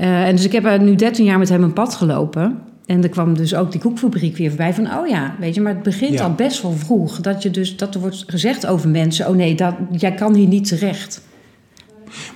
Uh, 0.01 0.27
en 0.27 0.37
dus 0.37 0.45
ik 0.45 0.53
heb 0.53 0.81
nu 0.81 0.95
13 0.95 1.25
jaar 1.25 1.39
met 1.39 1.49
hem 1.49 1.63
een 1.63 1.73
pad 1.73 1.95
gelopen. 1.95 2.59
En 2.87 3.03
er 3.03 3.09
kwam 3.09 3.35
dus 3.35 3.55
ook 3.55 3.73
die 3.73 3.81
koekfabriek 3.81 4.37
weer 4.37 4.49
voorbij 4.49 4.75
van, 4.75 4.93
oh 4.93 5.07
ja, 5.07 5.35
weet 5.39 5.55
je, 5.55 5.61
maar 5.61 5.75
het 5.75 5.83
begint 5.83 6.13
ja. 6.13 6.25
al 6.25 6.33
best 6.33 6.63
wel 6.63 6.73
vroeg. 6.73 7.21
Dat, 7.21 7.43
je 7.43 7.51
dus, 7.51 7.77
dat 7.77 7.95
er 7.95 8.01
wordt 8.01 8.25
gezegd 8.27 8.67
over 8.67 8.89
mensen, 8.89 9.29
oh 9.29 9.37
nee, 9.37 9.55
dat, 9.55 9.75
jij 9.91 10.15
kan 10.15 10.35
hier 10.35 10.47
niet 10.47 10.69
terecht. 10.69 11.23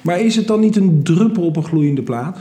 Maar 0.00 0.20
is 0.20 0.36
het 0.36 0.46
dan 0.46 0.60
niet 0.60 0.76
een 0.76 1.00
druppel 1.02 1.42
op 1.42 1.56
een 1.56 1.64
gloeiende 1.64 2.02
plaat? 2.02 2.38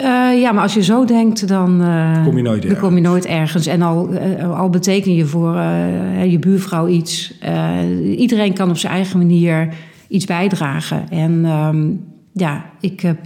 Uh, 0.00 0.40
ja, 0.40 0.52
maar 0.52 0.62
als 0.62 0.74
je 0.74 0.82
zo 0.82 1.04
denkt, 1.04 1.48
dan, 1.48 1.80
uh, 1.82 2.24
kom, 2.24 2.36
je 2.36 2.42
nooit 2.42 2.68
dan 2.68 2.78
kom 2.78 2.94
je 2.94 3.00
nooit 3.00 3.26
ergens. 3.26 3.66
En 3.66 3.82
al, 3.82 4.12
uh, 4.12 4.60
al 4.60 4.70
beteken 4.70 5.14
je 5.14 5.24
voor 5.24 5.54
je 6.26 6.38
buurvrouw 6.40 6.88
iets. 6.88 7.38
iedereen 8.16 8.54
kan 8.54 8.70
op 8.70 8.76
zijn 8.76 8.92
eigen 8.92 9.18
manier 9.18 9.68
iets 10.08 10.24
bijdragen. 10.24 11.10
En 11.10 11.44
um, 11.44 12.04
ja, 12.32 12.64
ik 12.80 13.00
heb 13.00 13.18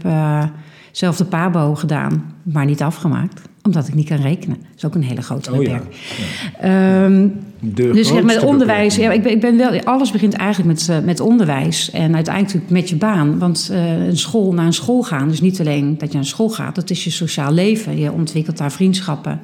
zelf 0.98 1.16
de 1.16 1.24
PABO 1.24 1.74
gedaan, 1.74 2.34
maar 2.42 2.64
niet 2.64 2.82
afgemaakt. 2.82 3.40
Omdat 3.62 3.88
ik 3.88 3.94
niet 3.94 4.08
kan 4.08 4.16
rekenen. 4.16 4.56
Dat 4.56 4.76
is 4.76 4.84
ook 4.84 4.94
een 4.94 5.02
hele 5.02 5.22
grote 5.22 5.50
beperking. 5.50 5.80
Oh, 5.80 5.94
ja. 6.60 6.68
Ja. 6.68 7.04
Um, 7.04 7.40
dus 7.60 8.08
zeg, 8.08 8.22
met 8.22 8.42
onderwijs, 8.42 8.96
ja, 8.96 9.12
ik 9.12 9.22
ben, 9.22 9.32
ik 9.32 9.40
ben 9.40 9.56
wel, 9.56 9.80
alles 9.82 10.10
begint 10.10 10.34
eigenlijk 10.34 10.78
met, 10.78 10.88
uh, 10.90 11.06
met 11.06 11.20
onderwijs. 11.20 11.90
En 11.90 12.14
uiteindelijk 12.14 12.70
met 12.70 12.88
je 12.88 12.96
baan. 12.96 13.38
Want 13.38 13.68
uh, 13.72 14.06
een 14.06 14.16
school, 14.16 14.52
naar 14.52 14.66
een 14.66 14.72
school 14.72 15.02
gaan, 15.02 15.28
dus 15.28 15.40
niet 15.40 15.60
alleen 15.60 15.98
dat 15.98 16.08
je 16.08 16.14
naar 16.14 16.26
school 16.26 16.48
gaat, 16.48 16.74
dat 16.74 16.90
is 16.90 17.04
je 17.04 17.10
sociaal 17.10 17.52
leven. 17.52 17.98
Je 17.98 18.12
ontwikkelt 18.12 18.58
daar 18.58 18.72
vriendschappen. 18.72 19.40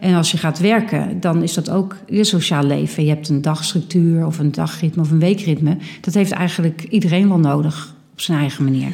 En 0.00 0.14
als 0.14 0.30
je 0.30 0.38
gaat 0.38 0.58
werken, 0.58 1.20
dan 1.20 1.42
is 1.42 1.54
dat 1.54 1.70
ook 1.70 1.96
je 2.06 2.24
sociaal 2.24 2.64
leven. 2.64 3.04
Je 3.04 3.10
hebt 3.10 3.28
een 3.28 3.42
dagstructuur 3.42 4.26
of 4.26 4.38
een 4.38 4.52
dagritme 4.52 5.02
of 5.02 5.10
een 5.10 5.18
weekritme. 5.18 5.76
Dat 6.00 6.14
heeft 6.14 6.32
eigenlijk 6.32 6.86
iedereen 6.88 7.28
wel 7.28 7.38
nodig 7.38 7.94
op 8.12 8.20
zijn 8.20 8.38
eigen 8.38 8.64
manier. 8.64 8.92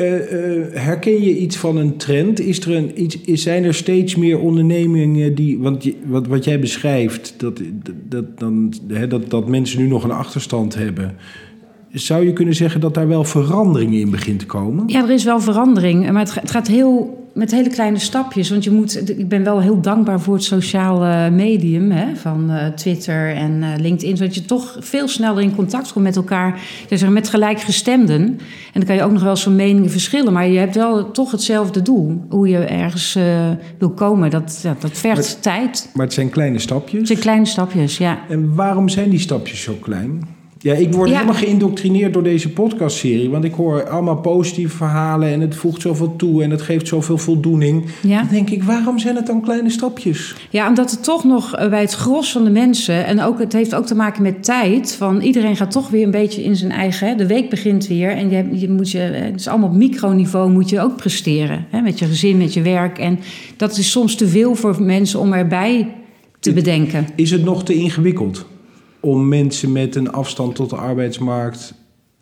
Uh, 0.00 0.32
uh, 0.32 0.66
herken 0.72 1.22
je 1.22 1.38
iets 1.38 1.56
van 1.56 1.76
een 1.76 1.96
trend? 1.96 2.40
Is 2.40 2.60
er 2.60 2.76
een, 2.76 3.02
iets, 3.02 3.42
zijn 3.42 3.64
er 3.64 3.74
steeds 3.74 4.16
meer 4.16 4.38
ondernemingen 4.38 5.34
die. 5.34 5.58
Want 5.58 5.84
je, 5.84 5.94
wat, 6.06 6.26
wat 6.26 6.44
jij 6.44 6.60
beschrijft, 6.60 7.34
dat, 7.36 7.60
dat, 8.08 8.38
dan, 8.38 8.74
hè, 8.88 9.06
dat, 9.06 9.30
dat 9.30 9.48
mensen 9.48 9.80
nu 9.80 9.86
nog 9.86 10.04
een 10.04 10.10
achterstand 10.10 10.74
hebben. 10.74 11.16
Zou 11.92 12.26
je 12.26 12.32
kunnen 12.32 12.54
zeggen 12.54 12.80
dat 12.80 12.94
daar 12.94 13.08
wel 13.08 13.24
verandering 13.24 13.94
in 13.94 14.10
begint 14.10 14.38
te 14.38 14.46
komen? 14.46 14.84
Ja, 14.86 15.02
er 15.02 15.10
is 15.10 15.24
wel 15.24 15.40
verandering. 15.40 16.10
Maar 16.10 16.34
het 16.34 16.50
gaat 16.50 16.66
heel 16.66 17.19
met 17.32 17.50
hele 17.50 17.68
kleine 17.68 17.98
stapjes. 17.98 18.50
Want 18.50 18.64
je 18.64 18.70
moet, 18.70 19.18
ik 19.18 19.28
ben 19.28 19.44
wel 19.44 19.60
heel 19.60 19.80
dankbaar 19.80 20.20
voor 20.20 20.34
het 20.34 20.44
sociale 20.44 21.30
medium 21.30 21.90
hè, 21.90 22.16
van 22.16 22.50
uh, 22.50 22.66
Twitter 22.66 23.34
en 23.34 23.62
uh, 23.62 23.68
LinkedIn. 23.78 24.16
Zodat 24.16 24.34
je 24.34 24.44
toch 24.44 24.76
veel 24.80 25.08
sneller 25.08 25.42
in 25.42 25.54
contact 25.54 25.92
komt 25.92 26.04
met 26.04 26.16
elkaar. 26.16 26.60
Dus 26.88 27.08
met 27.08 27.28
gelijkgestemden. 27.28 28.20
En 28.20 28.38
dan 28.72 28.84
kan 28.84 28.94
je 28.94 29.02
ook 29.02 29.12
nog 29.12 29.22
wel 29.22 29.36
zo'n 29.36 29.56
meningen 29.56 29.90
verschillen. 29.90 30.32
Maar 30.32 30.48
je 30.48 30.58
hebt 30.58 30.74
wel 30.74 31.10
toch 31.10 31.30
hetzelfde 31.30 31.82
doel. 31.82 32.24
Hoe 32.28 32.48
je 32.48 32.58
ergens 32.58 33.16
uh, 33.16 33.48
wil 33.78 33.90
komen. 33.90 34.30
Dat, 34.30 34.60
ja, 34.62 34.76
dat 34.80 34.98
vergt 34.98 35.32
maar, 35.32 35.40
tijd. 35.40 35.90
Maar 35.94 36.04
het 36.04 36.14
zijn 36.14 36.30
kleine 36.30 36.58
stapjes. 36.58 36.98
Het 36.98 37.08
zijn 37.08 37.18
kleine 37.18 37.46
stapjes, 37.46 37.98
ja. 37.98 38.18
En 38.28 38.54
waarom 38.54 38.88
zijn 38.88 39.10
die 39.10 39.18
stapjes 39.18 39.62
zo 39.62 39.74
klein? 39.80 40.38
Ja, 40.62 40.74
ik 40.74 40.92
word 40.92 41.08
Ja. 41.08 41.14
helemaal 41.14 41.40
geïndoctrineerd 41.40 42.12
door 42.12 42.22
deze 42.22 42.48
podcastserie. 42.48 43.30
Want 43.30 43.44
ik 43.44 43.52
hoor 43.52 43.88
allemaal 43.88 44.16
positieve 44.16 44.76
verhalen 44.76 45.28
en 45.28 45.40
het 45.40 45.54
voegt 45.54 45.80
zoveel 45.80 46.16
toe 46.16 46.42
en 46.42 46.50
het 46.50 46.62
geeft 46.62 46.88
zoveel 46.88 47.18
voldoening. 47.18 47.84
Ja. 48.02 48.18
Dan 48.18 48.28
denk 48.30 48.50
ik, 48.50 48.62
waarom 48.62 48.98
zijn 48.98 49.16
het 49.16 49.26
dan 49.26 49.42
kleine 49.42 49.70
stapjes? 49.70 50.34
Ja, 50.50 50.68
omdat 50.68 50.90
het 50.90 51.04
toch 51.04 51.24
nog 51.24 51.56
eh, 51.56 51.68
bij 51.68 51.80
het 51.80 51.92
gros 51.92 52.32
van 52.32 52.44
de 52.44 52.50
mensen... 52.50 53.06
en 53.06 53.22
ook, 53.22 53.38
het 53.38 53.52
heeft 53.52 53.74
ook 53.74 53.86
te 53.86 53.94
maken 53.94 54.22
met 54.22 54.44
tijd... 54.44 54.94
van 54.94 55.20
iedereen 55.20 55.56
gaat 55.56 55.70
toch 55.70 55.88
weer 55.88 56.04
een 56.04 56.10
beetje 56.10 56.42
in 56.42 56.56
zijn 56.56 56.70
eigen... 56.70 57.08
Hè, 57.08 57.14
de 57.14 57.26
week 57.26 57.50
begint 57.50 57.86
weer 57.86 58.10
en 58.10 58.30
je, 58.30 58.58
je 58.58 58.68
moet 58.68 58.90
je, 58.90 59.02
eh, 59.02 59.22
het 59.22 59.40
is 59.40 59.48
allemaal 59.48 59.68
op 59.68 59.74
microniveau 59.74 60.50
moet 60.50 60.68
je 60.68 60.80
ook 60.80 60.96
presteren. 60.96 61.66
Hè, 61.70 61.80
met 61.80 61.98
je 61.98 62.04
gezin, 62.04 62.36
met 62.36 62.54
je 62.54 62.62
werk. 62.62 62.98
En 62.98 63.18
dat 63.56 63.76
is 63.76 63.90
soms 63.90 64.14
te 64.14 64.28
veel 64.28 64.54
voor 64.54 64.82
mensen 64.82 65.20
om 65.20 65.32
erbij 65.32 65.88
te 66.40 66.52
bedenken. 66.52 67.06
Is 67.14 67.30
het 67.30 67.44
nog 67.44 67.64
te 67.64 67.74
ingewikkeld 67.74 68.46
om 69.00 69.28
mensen 69.28 69.72
met 69.72 69.96
een 69.96 70.12
afstand 70.12 70.54
tot 70.54 70.70
de 70.70 70.76
arbeidsmarkt 70.76 71.58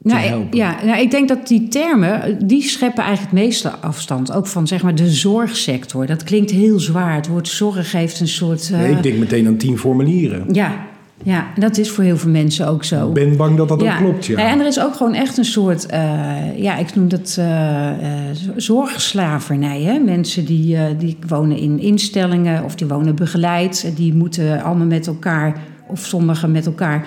te 0.02 0.08
Nou, 0.08 0.20
helpen? 0.20 0.56
ja, 0.58 0.76
nou, 0.84 1.00
ik 1.00 1.10
denk 1.10 1.28
dat 1.28 1.48
die 1.48 1.68
termen, 1.68 2.22
eh, 2.22 2.34
die 2.44 2.62
scheppen 2.62 3.04
eigenlijk 3.04 3.34
het 3.34 3.44
meeste 3.44 3.70
afstand. 3.70 4.32
Ook 4.32 4.46
van 4.46 4.66
zeg 4.66 4.82
maar 4.82 4.94
de 4.94 5.08
zorgsector. 5.10 6.06
Dat 6.06 6.22
klinkt 6.24 6.50
heel 6.50 6.78
zwaar. 6.80 7.14
Het 7.14 7.28
woord 7.28 7.48
zorg 7.48 7.92
heeft 7.92 8.20
een 8.20 8.28
soort... 8.28 8.70
eh, 8.72 8.78
Nee, 8.80 8.90
ik 8.92 9.02
denk 9.02 9.18
meteen 9.18 9.46
aan 9.46 9.56
tien 9.56 9.78
formulieren. 9.78 10.44
Ja, 10.52 10.86
ja, 11.22 11.46
dat 11.56 11.78
is 11.78 11.90
voor 11.90 12.04
heel 12.04 12.16
veel 12.16 12.30
mensen 12.30 12.68
ook 12.68 12.84
zo. 12.84 13.08
Ik 13.08 13.14
ben 13.14 13.36
bang 13.36 13.56
dat 13.56 13.68
dat 13.68 13.82
ook 13.82 13.96
klopt, 13.96 14.26
ja. 14.26 14.50
En 14.50 14.60
er 14.60 14.66
is 14.66 14.80
ook 14.80 14.94
gewoon 14.94 15.14
echt 15.14 15.36
een 15.38 15.44
soort, 15.44 15.86
eh, 15.86 16.58
ja, 16.62 16.76
ik 16.76 16.94
noem 16.94 17.08
dat 17.08 17.36
eh, 17.38 17.88
eh, 17.90 18.36
zorgslavernij. 18.56 19.82
Hè? 19.82 19.98
Mensen 19.98 20.44
die, 20.44 20.76
eh, 20.76 20.84
die 20.98 21.16
wonen 21.28 21.56
in 21.56 21.78
instellingen 21.80 22.64
of 22.64 22.74
die 22.74 22.86
wonen 22.86 23.14
begeleid. 23.14 23.92
Die 23.96 24.14
moeten 24.14 24.62
allemaal 24.62 24.86
met 24.86 25.06
elkaar, 25.06 25.60
of 25.88 26.06
sommigen 26.06 26.50
met 26.50 26.66
elkaar, 26.66 27.06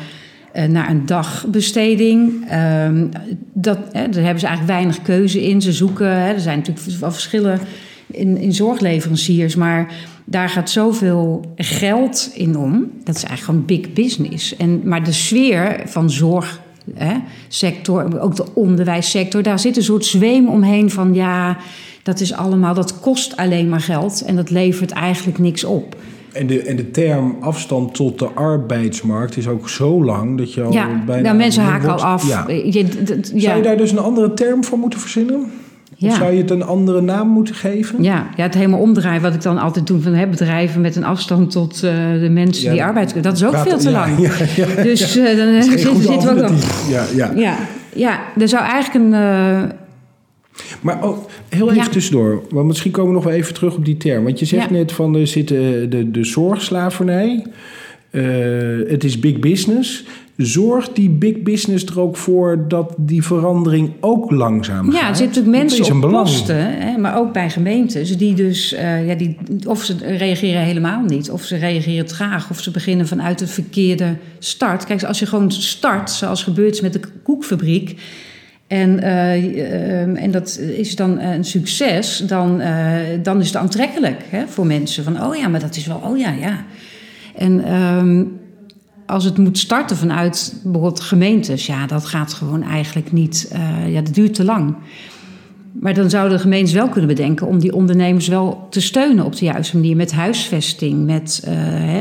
eh, 0.52 0.66
naar 0.66 0.90
een 0.90 1.06
dagbesteding. 1.06 2.46
Ehm, 2.50 3.06
dat, 3.54 3.78
hè, 3.78 4.10
daar 4.10 4.24
hebben 4.24 4.40
ze 4.40 4.48
eigenlijk 4.48 4.78
weinig 4.78 5.02
keuze 5.02 5.48
in. 5.48 5.62
Ze 5.62 5.72
zoeken, 5.72 6.08
hè, 6.08 6.34
er 6.34 6.40
zijn 6.40 6.58
natuurlijk 6.58 7.00
wel 7.00 7.12
verschillen 7.12 7.60
in, 8.08 8.38
in 8.38 8.54
zorgleveranciers, 8.54 9.56
maar 9.56 9.94
daar 10.26 10.50
gaat 10.50 10.70
zoveel 10.70 11.54
geld 11.56 12.32
in 12.34 12.58
om. 12.58 12.92
Dat 13.04 13.16
is 13.16 13.24
eigenlijk 13.24 13.44
gewoon 13.44 13.66
big 13.66 13.94
business. 13.94 14.56
En, 14.56 14.82
maar 14.84 15.04
de 15.04 15.12
sfeer 15.12 15.82
van 15.86 16.10
zorg. 16.10 16.62
Hè, 16.94 17.14
sector, 17.48 18.20
ook 18.20 18.36
de 18.36 18.46
onderwijssector, 18.54 19.44
daar 19.44 19.60
zit 19.60 19.78
een 19.78 19.84
soort 19.84 20.06
zweem 20.06 20.48
omheen 20.48 20.90
van 20.90 21.14
ja, 21.14 21.58
dat 22.04 22.20
is 22.20 22.34
allemaal, 22.34 22.74
dat 22.74 23.00
kost 23.00 23.38
alleen 23.38 23.70
maar 23.70 23.82
geld 23.82 24.22
en 24.22 24.36
dat 24.36 24.50
levert 24.50 24.92
eigenlijk 24.92 25.38
niks 25.38 25.64
op. 25.64 25.96
En 26.32 26.48
de, 26.48 26.62
en 26.62 26.76
de 26.76 26.92
term 26.92 27.36
afstand 27.40 27.96
tot 27.96 28.20
de 28.20 28.28
arbeidsmarkt 28.28 29.38
is 29.38 29.48
ook 29.48 29.70
zo 29.70 30.04
lang 30.04 30.38
dat 30.38 30.54
je 30.54 30.62
al 30.62 30.74
ja, 30.74 31.04
bijna... 31.06 31.22
nou, 31.22 31.38
mensen 31.38 31.64
haken 31.64 31.90
al 31.90 32.02
af. 32.02 32.28
Ja. 32.28 32.46
Je, 32.48 32.86
ja. 33.34 33.40
Zou 33.40 33.58
je 33.58 33.64
daar 33.64 33.78
dus 33.78 33.92
een 33.92 33.98
andere 34.00 34.34
term 34.34 34.64
voor 34.64 34.78
moeten 34.78 35.00
verzinnen? 35.00 35.52
Of 36.00 36.16
zou 36.16 36.32
je 36.32 36.42
het 36.42 36.52
een 36.52 36.64
andere 36.64 37.02
naam 37.02 37.28
moeten 37.28 37.56
geven? 37.56 38.04
Ja, 38.04 38.28
ja, 38.36 38.44
het 38.44 38.54
helemaal 38.54 38.80
omdraaien 38.80 39.22
wat 39.22 39.34
ik 39.34 39.42
dan 39.42 39.58
altijd 39.58 39.88
doe 39.88 40.02
van 40.02 40.14
hè, 40.14 40.28
bedrijven 40.28 40.82
met 40.82 40.96
een 40.96 41.04
afstand 41.04 41.52
tot 41.52 41.74
eh, 41.84 41.92
de 42.20 42.30
mensen 42.32 42.64
Ja, 42.64 42.72
die 42.72 42.84
arbeid. 42.84 43.24
Dat 43.24 43.36
is 43.36 43.44
ook 43.44 43.52
Praat- 43.52 43.68
veel 43.68 43.78
te 43.78 43.92
lang. 43.92 44.18
Dus 44.84 45.18
eh, 45.18 45.38
dan 45.38 45.48
eh, 45.48 45.62
zitten 45.70 46.02
zitten 46.02 46.36
we 46.36 46.44
ook. 46.44 46.50
Ja, 46.90 47.06
ja. 47.16 47.32
Ja, 47.36 47.56
ja, 47.94 48.20
er 48.38 48.48
zou 48.48 48.64
eigenlijk 48.64 49.06
een. 49.06 49.80
Maar 50.82 51.04
ook 51.04 51.30
heel 51.50 51.70
even 51.72 51.84
Ja. 51.84 51.88
tussendoor, 51.90 52.42
want 52.50 52.68
misschien 52.68 52.92
komen 52.92 53.10
we 53.10 53.16
nog 53.16 53.24
wel 53.24 53.34
even 53.34 53.54
terug 53.54 53.76
op 53.76 53.86
die 53.86 53.98
term. 53.98 54.24
Want 54.24 54.40
je 54.40 54.46
zegt 54.46 54.70
Ja. 54.70 54.76
net 54.76 54.92
van 54.92 55.16
er 55.16 55.28
zit 55.28 55.52
eh, 55.52 55.58
de, 55.90 56.12
de 56.12 56.24
zorgslavernij, 56.24 57.46
eh, 58.10 58.22
het 58.88 59.04
is 59.04 59.20
big 59.20 59.40
business. 59.40 60.04
Zorgt 60.38 60.96
die 60.96 61.10
big 61.10 61.42
business 61.42 61.86
er 61.86 62.00
ook 62.00 62.18
voor 62.18 62.66
dat 62.68 62.94
die 62.98 63.24
verandering 63.24 63.92
ook 64.00 64.32
langzaam 64.32 64.86
gaat? 64.92 65.02
ja, 65.02 65.10
er 65.10 65.16
zitten 65.16 65.44
natuurlijk 65.44 65.74
mensen 65.74 65.96
een 65.96 66.04
op 66.04 66.10
posten, 66.12 66.80
hè, 66.80 66.98
maar 66.98 67.18
ook 67.18 67.34
bij 67.34 67.50
gemeentes, 67.50 68.18
die 68.18 68.34
dus, 68.34 68.74
eh, 68.74 69.08
ja, 69.08 69.16
die, 69.16 69.38
of 69.68 69.84
ze 69.84 69.96
reageren 70.18 70.62
helemaal 70.62 71.04
niet, 71.04 71.32
of 71.32 71.44
ze 71.44 71.58
reageren 71.58 72.06
traag, 72.06 72.50
of 72.50 72.60
ze 72.62 72.72
beginnen 72.72 73.08
vanuit 73.08 73.40
de 73.40 73.48
verkeerde 73.48 74.16
start. 74.40 74.86
Kijk, 74.86 75.04
als 75.04 75.20
je 75.20 75.26
gewoon 75.26 75.52
start, 75.52 76.10
zoals 76.12 76.44
gebeurt 76.44 76.74
is 76.74 76.82
met 76.82 76.94
de 76.94 77.02
koekfabriek, 77.24 77.96
en, 78.72 79.00
eh, 79.00 79.34
eh, 79.34 80.24
en 80.24 80.32
dat 80.32 80.60
is 80.60 80.96
dan 80.96 81.20
een 81.20 81.44
succes, 81.44 82.24
dan, 82.28 82.60
eh, 82.60 82.96
dan 83.24 83.40
is 83.40 83.48
het 83.48 83.56
aantrekkelijk 83.56 84.24
hè, 84.30 84.48
voor 84.48 84.66
mensen. 84.66 85.04
Van, 85.04 85.24
oh 85.24 85.36
ja, 85.36 85.48
maar 85.48 85.60
dat 85.60 85.76
is 85.76 85.86
wel, 85.86 86.02
oh 86.06 86.18
ja, 86.18 86.32
ja. 86.32 86.66
En 87.36 87.64
ehm, 87.64 88.24
als 89.06 89.24
het 89.24 89.38
moet 89.38 89.58
starten 89.58 89.98
vanuit 89.98 90.56
bijvoorbeeld 90.64 91.00
gemeentes, 91.00 91.66
ja, 91.66 91.86
dat 91.86 92.06
gaat 92.06 92.34
gewoon 92.34 92.64
eigenlijk 92.64 93.12
niet, 93.12 93.50
eh, 93.52 93.94
ja, 93.94 94.02
dat 94.02 94.14
duurt 94.14 94.34
te 94.34 94.44
lang. 94.44 94.76
Maar 95.72 95.94
dan 95.94 96.10
zouden 96.10 96.38
de 96.38 96.44
gemeentes 96.44 96.74
wel 96.74 96.90
kunnen 96.90 97.10
bedenken 97.10 97.48
om 97.48 97.60
die 97.60 97.74
ondernemers 97.74 98.28
wel 98.28 98.68
te 98.70 98.82
steunen 98.82 99.26
op 99.26 99.36
de 99.36 99.46
juiste 99.46 99.78
manier. 99.78 99.96
Met 99.96 100.12
huisvesting, 100.12 101.06
met 101.06 101.42
eh, 101.44 101.54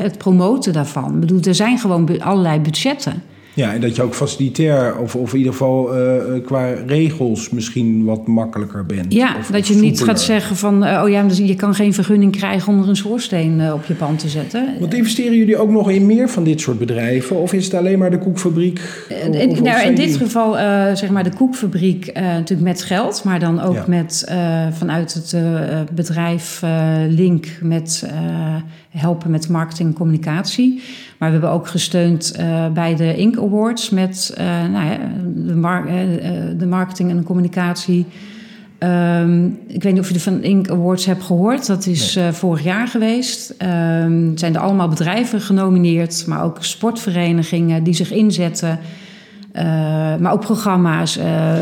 het 0.03 0.19
promoten 0.19 0.73
daarvan. 0.73 1.15
Ik 1.15 1.21
bedoel, 1.21 1.41
er 1.41 1.55
zijn 1.55 1.79
gewoon 1.79 2.21
allerlei 2.21 2.61
budgetten. 2.61 3.23
Ja, 3.61 3.73
en 3.75 3.81
dat 3.81 3.97
je 3.97 4.02
ook 4.02 4.14
facilitair, 4.14 4.97
of, 4.99 5.17
of 5.17 5.33
in 5.33 5.38
ieder 5.38 5.52
geval 5.52 5.95
eh, 5.97 6.17
eh, 6.37 6.45
qua 6.45 6.73
regels 6.87 7.50
misschien 7.50 8.05
wat 8.05 8.26
makkelijker 8.26 8.87
bent. 8.87 9.12
Ja, 9.12 9.37
Of- 9.38 9.47
dat 9.47 9.61
of 9.61 9.69
je 9.69 9.75
niet 9.75 10.02
gaat 10.02 10.21
zeggen 10.21 10.57
van... 10.57 10.85
eh, 10.85 11.02
oh 11.02 11.09
ja, 11.09 11.23
dus 11.23 11.38
je 11.38 11.55
kan 11.55 11.75
geen 11.75 11.95
vergunning 11.95 12.33
krijgen 12.37 12.73
om 12.73 12.83
er 12.83 12.88
een 12.88 12.97
schoorsteen 12.97 13.73
op 13.73 13.85
je 13.85 13.95
pand 13.95 14.19
te 14.19 14.29
zetten. 14.29 14.69
Want 14.81 14.95
investeren 14.95 15.37
jullie 15.37 15.57
ook 15.57 15.71
nog 15.71 15.90
in 15.90 16.07
meer 16.07 16.29
van 16.29 16.45
dit 16.45 16.61
soort 16.61 16.79
bedrijven? 16.79 17.37
Of 17.37 17.52
is 17.52 17.64
het 17.64 17.75
alleen 17.75 17.99
maar 17.99 18.11
de 18.11 18.19
koekfabriek? 18.19 18.81
Of- 19.29 19.35
in, 19.37 19.62
nou, 19.62 19.87
in 19.87 19.95
dit 19.95 20.17
geval 20.17 20.52
zeg 20.97 21.11
maar 21.11 21.25
de 21.25 21.35
koekfabriek 21.35 22.12
natuurlijk 22.14 22.61
met 22.69 22.83
geld, 22.83 23.25
maar 23.25 23.38
dan 23.40 23.61
ook 23.61 23.75
Ja. 23.75 23.85
met 23.87 24.33
vanuit 24.79 25.14
het 25.14 25.35
bedrijf 25.95 26.62
Link 27.09 27.47
met 27.62 28.07
helpen 28.90 29.30
met 29.30 29.49
marketing 29.49 29.88
en 29.88 29.94
communicatie. 29.94 30.82
Maar 31.18 31.28
we 31.28 31.35
hebben 31.35 31.50
ook 31.50 31.68
gesteund 31.68 32.30
eh, 32.30 32.68
bij 32.73 32.97
de 32.97 33.16
Inc 33.16 33.38
Awards 33.38 33.90
met 33.90 34.35
eh, 34.37 34.47
nou 34.47 34.85
ja, 34.85 34.99
de, 35.35 35.54
mar- 35.54 35.87
eh, 35.87 35.99
de 36.59 36.66
marketing 36.66 37.11
en 37.11 37.16
de 37.16 37.23
communicatie. 37.23 38.06
Ehm, 38.78 39.47
ik 39.66 39.82
weet 39.82 39.92
niet 39.92 40.00
of 40.02 40.09
je 40.09 40.14
de 40.14 40.20
van 40.20 40.42
Inc 40.42 40.70
Awards 40.70 41.06
hebt 41.06 41.23
gehoord. 41.23 41.66
Dat 41.66 41.87
is 41.87 42.18
vorig 42.30 42.62
jaar 42.62 42.88
geweest. 42.88 43.54
Ehm 43.59 44.37
zijn 44.37 44.54
er 44.54 44.61
allemaal 44.61 44.88
bedrijven 44.88 45.40
genomineerd, 45.40 46.25
maar 46.26 46.44
ook 46.44 46.64
sportverenigingen 46.64 47.82
die 47.82 47.94
zich 47.94 48.12
inzetten. 48.12 48.78
Eh, 49.52 49.64
maar 50.16 50.33
ook 50.33 50.40
programma's. 50.40 51.16
eh, 51.16 51.52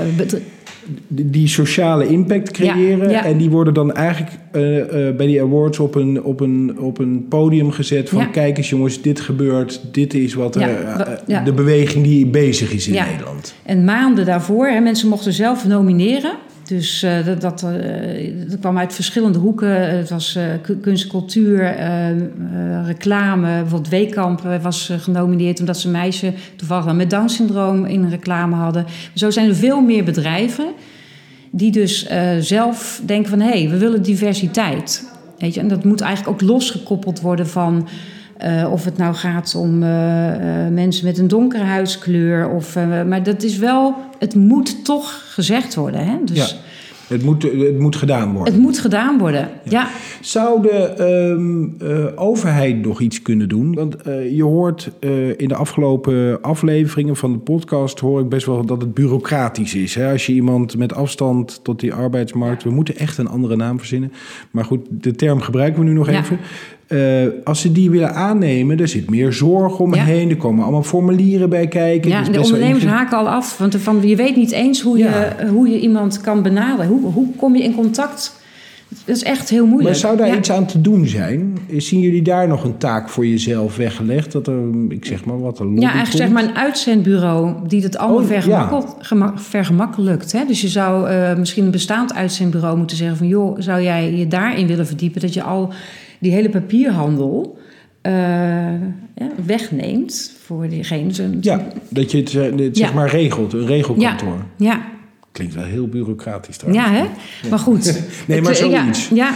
die 1.08 1.48
sociale 1.48 2.06
impact 2.06 2.50
creëren. 2.50 3.10
Ja, 3.10 3.10
ja. 3.10 3.24
En 3.24 3.36
die 3.36 3.50
worden 3.50 3.74
dan 3.74 3.92
eigenlijk 3.92 4.30
eh, 4.52 5.16
bij 5.16 5.26
die 5.26 5.42
awards 5.42 5.78
op 5.78 5.94
een, 5.94 6.22
op, 6.22 6.40
een, 6.40 6.78
op 6.78 6.98
een 6.98 7.26
podium 7.28 7.70
gezet 7.70 8.08
van... 8.08 8.18
Ja. 8.18 8.24
kijk 8.26 8.56
eens 8.56 8.68
jongens, 8.68 9.02
dit 9.02 9.20
gebeurt. 9.20 9.80
Dit 9.92 10.14
is 10.14 10.34
wat 10.34 10.56
er, 10.56 10.68
de 11.44 11.52
beweging 11.52 12.04
die 12.04 12.26
bezig 12.26 12.72
is 12.72 12.88
in 12.88 12.94
Ja. 12.94 13.06
Nederland. 13.10 13.54
En 13.62 13.84
maanden 13.84 14.24
daarvoor, 14.26 14.66
hè, 14.66 14.80
mensen 14.80 15.08
mochten 15.08 15.32
zelf 15.32 15.66
nomineren. 15.66 16.32
Dus 16.68 17.02
eh, 17.02 17.26
dat, 17.26 17.40
dat, 17.40 17.62
eh, 17.62 18.32
dat 18.48 18.58
kwam 18.58 18.78
uit 18.78 18.94
verschillende 18.94 19.38
hoeken. 19.38 19.96
Het 19.98 20.10
was 20.10 20.36
eh, 20.36 20.44
ku- 20.62 20.76
kunst 20.76 21.06
cultuur, 21.06 21.64
eh, 21.64 22.10
eh, 22.10 22.16
reclame. 22.86 23.46
Bijvoorbeeld 23.46 23.88
Weekamp 23.88 24.40
was 24.62 24.92
genomineerd 24.98 25.60
omdat 25.60 25.78
ze 25.78 25.86
een 25.86 25.92
meisje 25.92 26.32
toevallig 26.56 26.92
met 26.94 27.10
Down-syndroom 27.10 27.84
in 27.84 28.02
een 28.02 28.10
reclame 28.10 28.54
hadden. 28.56 28.86
Zo 29.14 29.30
zijn 29.30 29.48
er 29.48 29.54
veel 29.56 29.80
meer 29.80 30.04
bedrijven 30.04 30.66
die 31.50 31.70
dus 31.72 32.06
zelf 32.40 33.02
denken 33.04 33.30
van... 33.30 33.40
hé, 33.40 33.48
hey, 33.60 33.68
we 33.70 33.76
willen 33.76 34.02
diversiteit. 34.02 35.12
Weet 35.38 35.54
je? 35.54 35.60
En 35.60 35.68
dat 35.68 35.84
moet 35.84 36.00
eigenlijk 36.00 36.42
ook 36.42 36.48
losgekoppeld 36.48 37.20
worden 37.20 37.48
van... 37.48 37.88
eh, 38.38 38.72
of 38.72 38.84
het 38.84 38.96
nou 38.96 39.14
gaat 39.14 39.54
om 39.54 39.82
eh, 39.82 40.66
eh, 40.66 40.72
mensen 40.72 41.04
met 41.04 41.18
een 41.18 41.28
donkere 41.28 41.62
huidskleur. 41.64 42.48
Of, 42.48 42.74
maar 43.06 43.22
dat 43.22 43.42
is 43.42 43.58
wel, 43.58 43.94
het 44.18 44.34
moet 44.34 44.84
toch 44.84 45.22
gezegd 45.34 45.74
worden. 45.74 46.06
Hè? 46.06 46.16
Dus, 46.24 46.50
Ja. 46.50 46.56
Het 47.08 47.22
moet, 47.22 47.42
het 47.42 47.78
moet 47.78 47.96
gedaan 47.96 48.32
worden. 48.32 48.52
Het 48.54 48.62
moet 48.62 48.78
gedaan 48.78 49.18
worden, 49.18 49.48
ja. 49.62 49.88
Zou 50.20 50.62
de 50.62 50.68
ehm, 50.70 51.90
eh, 51.90 52.06
overheid 52.14 52.84
nog 52.84 53.00
iets 53.00 53.22
kunnen 53.22 53.48
doen? 53.48 53.74
Want 53.74 53.96
je 54.32 54.42
hoort 54.42 54.90
in 55.36 55.48
de 55.48 55.54
afgelopen 55.54 56.42
afleveringen 56.42 57.16
van 57.16 57.32
de 57.32 57.38
podcast... 57.38 57.98
hoor 57.98 58.20
ik 58.20 58.28
best 58.28 58.46
wel 58.46 58.64
dat 58.66 58.80
het 58.80 58.94
bureaucratisch 58.94 59.74
is. 59.74 59.94
Hè? 59.94 60.10
Als 60.10 60.26
je 60.26 60.32
iemand 60.32 60.76
met 60.76 60.94
afstand 60.94 61.60
tot 61.62 61.80
die 61.80 61.94
arbeidsmarkt... 61.94 62.62
we 62.62 62.70
moeten 62.70 62.96
echt 62.96 63.18
een 63.18 63.28
andere 63.28 63.56
naam 63.56 63.78
verzinnen. 63.78 64.12
Maar 64.50 64.64
goed, 64.64 64.86
de 64.90 65.12
term 65.12 65.40
gebruiken 65.40 65.80
we 65.80 65.88
nu 65.88 65.94
nog 65.94 66.10
Ja. 66.10 66.18
even. 66.18 66.38
Eh, 66.88 66.98
als 67.44 67.60
ze 67.60 67.72
die 67.72 67.90
willen 67.90 68.14
aannemen, 68.14 68.80
er 68.80 68.88
zit 68.88 69.10
meer 69.10 69.32
zorg 69.32 69.78
omheen. 69.78 70.30
Er 70.30 70.36
komen 70.36 70.62
allemaal 70.62 70.82
formulieren 70.82 71.48
bij 71.50 71.66
kijken. 71.68 72.10
Ja, 72.10 72.22
de 72.22 72.30
wel 72.30 72.42
ondernemers 72.42 72.84
haken 72.84 73.18
al 73.18 73.28
af, 73.28 73.58
want 73.58 73.76
van, 73.76 74.00
je 74.08 74.16
weet 74.16 74.36
niet 74.36 74.50
eens 74.52 74.80
hoe 74.80 74.98
je, 74.98 75.28
hoe 75.50 75.68
je 75.68 75.80
iemand 75.80 76.20
kan 76.20 76.42
benaderen. 76.42 76.86
Hoe, 76.90 77.12
hoe 77.12 77.26
kom 77.36 77.56
je 77.56 77.62
in 77.62 77.74
contact? 77.74 78.36
Dat 79.04 79.16
is 79.16 79.22
echt 79.22 79.48
heel 79.48 79.66
moeilijk. 79.66 79.88
Maar 79.90 79.98
zou 79.98 80.16
daar 80.16 80.26
Ja. 80.28 80.36
iets 80.36 80.50
aan 80.50 80.66
te 80.66 80.80
doen 80.80 81.06
zijn? 81.06 81.58
Zien 81.76 82.00
jullie 82.00 82.22
daar 82.22 82.48
nog 82.48 82.64
een 82.64 82.76
taak 82.78 83.08
voor 83.08 83.26
jezelf 83.26 83.76
weggelegd? 83.76 84.32
Dat 84.32 84.46
er, 84.46 84.58
ik 84.88 85.04
zeg 85.04 85.24
maar 85.24 85.40
wat, 85.40 85.58
een 85.58 85.80
Ja, 85.80 85.92
eigenlijk 85.92 86.16
zeg 86.24 86.28
maar 86.30 86.44
een 86.44 86.56
uitzendbureau 86.56 87.54
die 87.66 87.82
het 87.82 87.96
allemaal 87.98 88.20
Oh, 88.20 88.26
vergemakkeld- 88.26 88.96
vergemakkelijkt. 89.34 90.32
Hè? 90.32 90.44
Dus 90.46 90.60
je 90.60 90.68
zou 90.68 91.08
eh, 91.08 91.36
misschien 91.36 91.64
een 91.64 91.70
bestaand 91.70 92.14
uitzendbureau 92.14 92.76
moeten 92.78 92.96
zeggen 92.96 93.16
van... 93.16 93.28
joh, 93.28 93.56
zou 93.60 93.82
jij 93.82 94.12
je 94.14 94.28
daarin 94.28 94.66
willen 94.66 94.86
verdiepen? 94.86 95.20
Dat 95.20 95.34
je 95.34 95.42
al 95.42 95.72
die 96.20 96.32
hele 96.32 96.48
papierhandel 96.50 97.58
eh, 98.00 98.12
ja, 99.14 99.30
wegneemt 99.46 100.32
voor 100.44 100.68
diegene. 100.68 101.14
Zo- 101.14 101.22
Ja, 101.40 101.66
dat 101.88 102.10
je 102.10 102.18
het, 102.18 102.34
eh, 102.34 102.42
het 102.66 102.76
zeg 102.76 102.88
Ja. 102.88 102.94
maar 102.94 103.08
regelt, 103.10 103.52
een 103.52 103.66
regelkantoor. 103.66 104.44
Ja, 104.56 104.86
Klinkt 105.32 105.54
wel 105.54 105.64
heel 105.64 105.88
bureaucratisch 105.88 106.56
trouwens. 106.56 106.86
ja 106.86 106.92
hè? 106.94 107.04
Maar 107.50 107.58
goed. 107.58 108.02
Nee, 108.26 108.40
maar 108.42 108.52
eh, 108.52 108.70
ja, 108.70 108.82
zoiets. 108.82 109.08
Ja, 109.08 109.34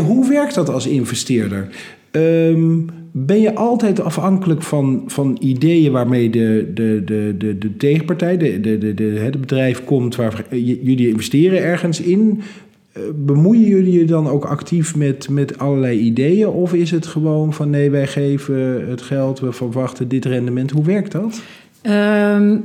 Hoe 0.00 0.28
werkt 0.28 0.54
dat 0.54 0.68
als 0.68 0.86
investeerder? 0.86 1.68
Ehm, 2.10 2.78
ben 3.12 3.40
je 3.40 3.54
altijd 3.54 4.00
afhankelijk 4.00 4.62
van, 4.62 5.02
van 5.06 5.36
ideeën 5.40 5.92
waarmee 5.92 6.30
de, 6.30 6.70
de, 6.74 7.02
de, 7.04 7.34
de, 7.38 7.58
de 7.58 7.76
tegenpartij, 7.76 8.36
de, 8.36 8.60
de, 8.60 8.78
de, 8.78 8.94
de, 8.94 9.02
het 9.04 9.40
bedrijf 9.40 9.84
komt 9.84 10.16
waar 10.16 10.44
jullie 10.56 11.08
investeren 11.08 11.58
ergens 11.62 12.00
in? 12.00 12.42
Eh, 12.94 13.02
Bemoeien 13.14 13.64
jullie 13.68 13.98
je 13.98 14.04
dan 14.04 14.28
ook 14.28 14.44
actief 14.44 14.96
met, 14.96 15.28
met 15.28 15.58
allerlei 15.58 15.98
ideeën? 15.98 16.48
Of 16.48 16.72
is 16.74 16.90
het 16.90 17.06
gewoon 17.06 17.52
van 17.52 17.70
nee, 17.70 17.90
wij 17.90 18.06
geven 18.06 18.88
het 18.88 19.02
geld, 19.02 19.40
we 19.40 19.52
verwachten 19.52 20.08
dit 20.08 20.24
rendement? 20.24 20.70
Hoe 20.70 20.84
werkt 20.84 21.12
dat? 21.12 21.40
Ehm, 21.82 22.56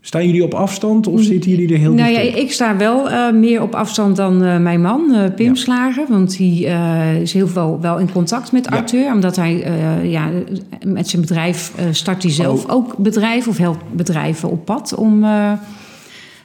Staan 0.00 0.26
jullie 0.26 0.44
op 0.44 0.54
afstand 0.54 1.06
of 1.06 1.22
zitten 1.22 1.50
jullie 1.50 1.72
er 1.72 1.78
heel 1.78 1.92
nou 1.92 2.10
ja, 2.12 2.18
ik 2.20 2.52
sta 2.52 2.76
wel 2.76 3.10
eh, 3.10 3.32
meer 3.32 3.62
op 3.62 3.74
afstand 3.74 4.16
dan 4.16 4.42
eh, 4.42 4.58
mijn 4.58 4.80
man, 4.80 5.14
eh, 5.14 5.34
Pim 5.34 5.46
Ja. 5.46 5.54
Slager. 5.54 6.04
Want 6.08 6.36
die 6.36 6.66
is 7.22 7.32
heel 7.32 7.48
veel 7.48 7.78
wel 7.80 7.98
in 7.98 8.12
contact 8.12 8.52
met 8.52 8.64
Ja. 8.70 8.76
Arthur. 8.76 9.12
Omdat 9.12 9.36
hij 9.36 9.64
ja, 10.02 10.28
met 10.86 11.08
zijn 11.08 11.22
bedrijf 11.22 11.72
start 11.90 12.22
hij 12.22 12.32
zelf 12.32 12.64
Oh. 12.64 12.74
ook 12.74 12.96
bedrijven 12.96 13.50
of 13.50 13.58
helpt 13.58 13.84
bedrijven 13.92 14.50
op 14.50 14.64
pad 14.64 14.94
om 14.94 15.24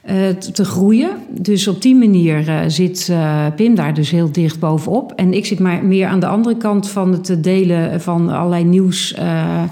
te 0.04 0.50
te 0.52 0.64
groeien. 0.64 1.10
Dus 1.28 1.68
op 1.68 1.82
die 1.82 1.94
manier 1.94 2.48
eh, 2.48 2.60
zit 2.66 3.08
eh, 3.10 3.46
Pim 3.56 3.74
daar 3.74 3.94
dus 3.94 4.10
heel 4.10 4.32
dicht 4.32 4.58
bovenop. 4.58 5.12
En 5.16 5.34
ik 5.34 5.46
zit 5.46 5.58
maar 5.58 5.84
meer 5.84 6.06
aan 6.06 6.20
de 6.20 6.26
andere 6.26 6.56
kant 6.56 6.90
van 6.90 7.12
het 7.12 7.36
delen 7.44 8.00
van 8.00 8.28
allerlei 8.28 8.64
nieuws 8.64 9.14
eh, 9.14 9.62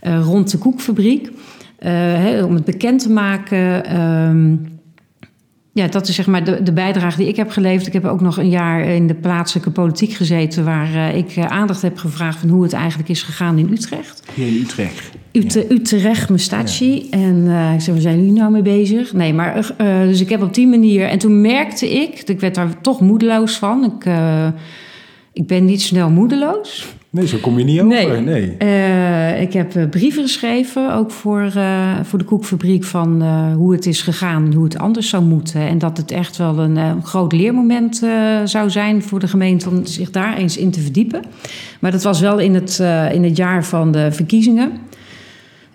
eh, 0.00 0.20
rond 0.22 0.50
de 0.50 0.58
koekfabriek. 0.58 1.30
Eh, 1.78 2.44
om 2.44 2.54
het 2.54 2.64
bekend 2.64 3.02
te 3.02 3.10
maken. 3.10 3.82
Ja, 5.78 5.86
dat 5.86 6.08
is 6.08 6.14
zeg 6.14 6.26
maar 6.26 6.44
de, 6.44 6.62
de 6.62 6.72
bijdrage 6.72 7.16
die 7.16 7.28
ik 7.28 7.36
heb 7.36 7.50
geleverd. 7.50 7.86
Ik 7.86 7.92
heb 7.92 8.04
ook 8.04 8.20
nog 8.20 8.38
een 8.38 8.48
jaar 8.48 8.84
in 8.84 9.06
de 9.06 9.14
plaatselijke 9.14 9.70
politiek 9.70 10.12
gezeten... 10.12 10.64
waar 10.64 10.94
eh, 10.94 11.16
ik 11.16 11.36
eh, 11.36 11.44
aandacht 11.44 11.82
heb 11.82 11.98
gevraagd 11.98 12.38
van 12.38 12.48
hoe 12.48 12.62
het 12.62 12.72
eigenlijk 12.72 13.08
is 13.08 13.22
gegaan 13.22 13.58
in 13.58 13.68
Utrecht. 13.72 14.22
Hier 14.34 14.46
in 14.46 14.60
Utrecht. 14.62 15.10
Ute, 15.32 15.72
Utrecht, 15.72 16.28
Mestaci. 16.28 17.08
En 17.10 17.44
eh, 17.46 17.74
ik 17.74 17.80
zei, 17.80 17.92
waar 17.92 18.00
zijn 18.02 18.16
jullie 18.16 18.32
nou 18.32 18.50
mee 18.52 18.62
bezig? 18.62 19.12
Nee, 19.12 19.34
maar 19.34 19.74
dus 20.06 20.20
ik 20.20 20.28
heb 20.28 20.42
op 20.42 20.54
die 20.54 20.66
manier... 20.66 21.06
En 21.06 21.18
toen 21.18 21.40
merkte 21.40 21.90
ik, 21.90 22.22
ik 22.28 22.40
werd 22.40 22.54
daar 22.54 22.80
toch 22.80 23.00
moedeloos 23.00 23.56
van. 23.56 23.84
Ik, 23.84 24.04
ik 25.38 25.46
ben 25.46 25.64
niet 25.64 25.82
snel 25.82 26.10
moedeloos. 26.10 26.86
Nee, 27.10 27.26
zo 27.26 27.38
kom 27.38 27.58
je 27.58 27.64
niet 27.64 27.80
over. 27.80 28.22
Nee. 28.22 28.56
Eh, 28.58 29.40
ik 29.40 29.52
heb 29.52 29.74
eh, 29.74 29.88
brieven 29.88 30.22
geschreven, 30.22 30.94
ook 30.94 31.10
voor, 31.10 31.50
eh, 31.54 32.00
voor 32.02 32.18
de 32.18 32.24
koekfabriek, 32.24 32.84
van 32.84 33.22
hoe 33.52 33.72
het 33.72 33.86
is 33.86 34.02
gegaan 34.02 34.44
en 34.44 34.52
hoe 34.52 34.64
het 34.64 34.78
anders 34.78 35.08
zou 35.08 35.24
moeten. 35.24 35.60
En 35.60 35.78
dat 35.78 35.96
het 35.96 36.10
echt 36.10 36.36
wel 36.36 36.58
een 36.58 37.04
groot 37.04 37.32
leermoment 37.32 38.02
zou 38.44 38.70
zijn 38.70 39.02
voor 39.02 39.18
de 39.18 39.28
gemeente 39.28 39.68
om 39.68 39.86
zich 39.86 40.10
daar 40.10 40.36
eens 40.36 40.56
in 40.56 40.70
te 40.70 40.80
verdiepen. 40.80 41.22
Maar 41.80 41.90
dat 41.90 42.02
was 42.02 42.20
wel 42.20 42.38
in 42.38 42.54
het, 42.54 42.78
in 43.12 43.24
het 43.24 43.36
jaar 43.36 43.64
van 43.64 43.92
de 43.92 44.12
verkiezingen. 44.12 44.72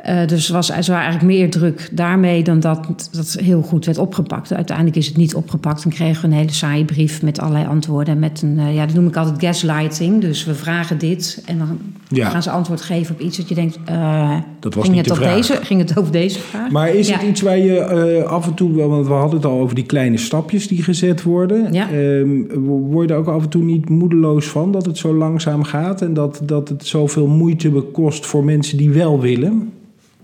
Eh, 0.03 0.27
dus 0.27 0.47
er 0.47 0.53
was, 0.53 0.69
er 0.69 0.75
was 0.75 0.87
eigenlijk 0.89 1.23
meer 1.23 1.49
druk 1.49 1.89
daarmee 1.91 2.43
dan 2.43 2.59
dat 2.59 3.09
dat 3.11 3.37
heel 3.41 3.61
goed 3.61 3.85
werd 3.85 3.97
opgepakt. 3.97 4.53
Uiteindelijk 4.53 4.97
is 4.97 5.07
het 5.07 5.17
niet 5.17 5.35
opgepakt 5.35 5.83
en 5.83 5.89
kregen 5.89 6.21
we 6.21 6.27
een 6.27 6.39
hele 6.39 6.51
saaie 6.51 6.85
brief 6.85 7.21
met 7.21 7.39
allerlei 7.39 7.65
antwoorden. 7.67 8.19
Met 8.19 8.41
een, 8.41 8.59
eh, 8.59 8.75
ja, 8.75 8.85
dat 8.85 8.95
noem 8.95 9.07
ik 9.07 9.15
altijd 9.17 9.39
gaslighting. 9.39 10.21
Dus 10.21 10.45
we 10.45 10.53
vragen 10.55 10.97
dit 10.97 11.43
en 11.45 11.57
dan 11.57 11.79
Ja. 12.07 12.29
gaan 12.29 12.43
ze 12.43 12.49
antwoord 12.49 12.81
geven 12.81 13.15
op 13.15 13.21
iets 13.21 13.37
dat 13.37 13.49
je 13.49 13.55
denkt... 13.55 13.77
eh, 13.85 14.37
Dat 14.59 14.73
was 14.73 14.83
ging, 14.83 14.95
niet 14.95 15.05
het 15.05 15.15
de 15.15 15.21
vraag. 15.21 15.35
deze, 15.35 15.55
ging 15.61 15.79
het 15.79 15.97
over 15.99 16.11
deze 16.11 16.39
vraag? 16.39 16.71
Maar 16.71 16.89
is 16.93 17.09
het 17.11 17.21
iets 17.21 17.41
waar 17.41 17.57
je 17.57 18.23
af 18.25 18.47
en 18.47 18.53
toe, 18.53 18.87
want 18.87 19.07
we 19.07 19.13
hadden 19.13 19.35
het 19.35 19.45
al 19.45 19.59
over 19.59 19.75
die 19.75 19.85
kleine 19.85 20.17
stapjes 20.17 20.67
die 20.67 20.83
gezet 20.83 21.23
worden. 21.23 21.73
Ja. 21.73 21.89
Ehm, 21.91 22.59
word 22.65 23.07
je 23.07 23.13
er 23.13 23.19
ook 23.19 23.27
af 23.27 23.43
en 23.43 23.49
toe 23.49 23.63
niet 23.63 23.89
moedeloos 23.89 24.45
van 24.45 24.71
dat 24.71 24.85
het 24.85 24.97
zo 24.97 25.13
langzaam 25.15 25.63
gaat 25.63 26.01
en 26.01 26.13
dat, 26.13 26.41
dat 26.45 26.69
het 26.69 26.85
zoveel 26.87 27.27
moeite 27.27 27.69
bekost 27.69 28.25
voor 28.25 28.43
mensen 28.43 28.77
die 28.77 28.89
wel 28.89 29.19
willen? 29.19 29.71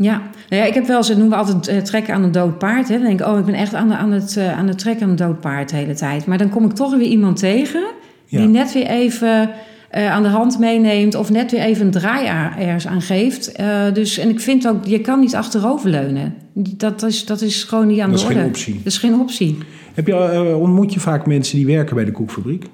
Ja. 0.01 0.21
Nou 0.49 0.61
ja, 0.61 0.67
ik 0.67 0.73
heb 0.73 0.87
wel 0.87 0.97
eens, 0.97 1.07
dat 1.07 1.17
noemen 1.17 1.37
we 1.37 1.43
altijd 1.45 1.67
eh, 1.67 1.77
trekken 1.83 2.13
aan 2.13 2.23
een 2.23 2.31
dood 2.31 2.57
paard. 2.57 2.87
Hè. 2.87 2.93
Dan 2.97 3.03
denk 3.07 3.19
ik, 3.19 3.27
oh, 3.27 3.37
ik 3.39 3.45
ben 3.45 3.53
echt 3.53 3.73
aan, 3.73 3.87
de, 3.87 3.95
aan, 3.95 4.11
het, 4.11 4.37
eh, 4.37 4.57
aan 4.57 4.67
het 4.67 4.77
trekken 4.79 5.03
aan 5.03 5.09
een 5.09 5.15
dood 5.15 5.39
paard 5.39 5.69
de 5.69 5.75
hele 5.75 5.93
tijd. 5.93 6.25
Maar 6.25 6.37
dan 6.37 6.49
kom 6.49 6.65
ik 6.65 6.71
toch 6.71 6.97
weer 6.97 7.07
iemand 7.07 7.37
tegen 7.39 7.83
Ja. 8.25 8.39
die 8.39 8.47
net 8.47 8.73
weer 8.73 8.87
even 8.87 9.49
eh, 9.89 10.11
aan 10.11 10.23
de 10.23 10.29
hand 10.29 10.59
meeneemt... 10.59 11.15
of 11.15 11.29
net 11.29 11.51
weer 11.51 11.61
even 11.61 11.85
een 11.85 11.91
draai 11.91 12.27
ergens 12.59 12.87
aan 12.87 13.01
geeft. 13.01 13.51
Dus, 13.93 14.17
en 14.17 14.29
ik 14.29 14.39
vind 14.39 14.67
ook, 14.67 14.85
je 14.85 14.99
kan 14.99 15.19
niet 15.19 15.35
achteroverleunen. 15.35 16.33
Dat 16.53 17.03
is, 17.03 17.25
dat 17.25 17.41
is 17.41 17.63
gewoon 17.63 17.87
niet 17.87 17.99
aan 17.99 18.09
Dat 18.11 18.19
de 18.19 18.25
is 18.25 18.29
orde. 18.29 18.39
geen 18.41 18.49
optie. 18.49 18.73
Dat 18.73 18.85
is 18.85 18.97
geen 18.97 19.19
optie. 19.19 19.57
Heb 19.93 20.07
je, 20.07 20.55
ontmoet 20.55 20.93
je 20.93 20.99
vaak 20.99 21.25
mensen 21.25 21.57
die 21.57 21.65
werken 21.65 21.95
bij 21.95 22.05
de 22.05 22.11
koekfabriek? 22.11 22.65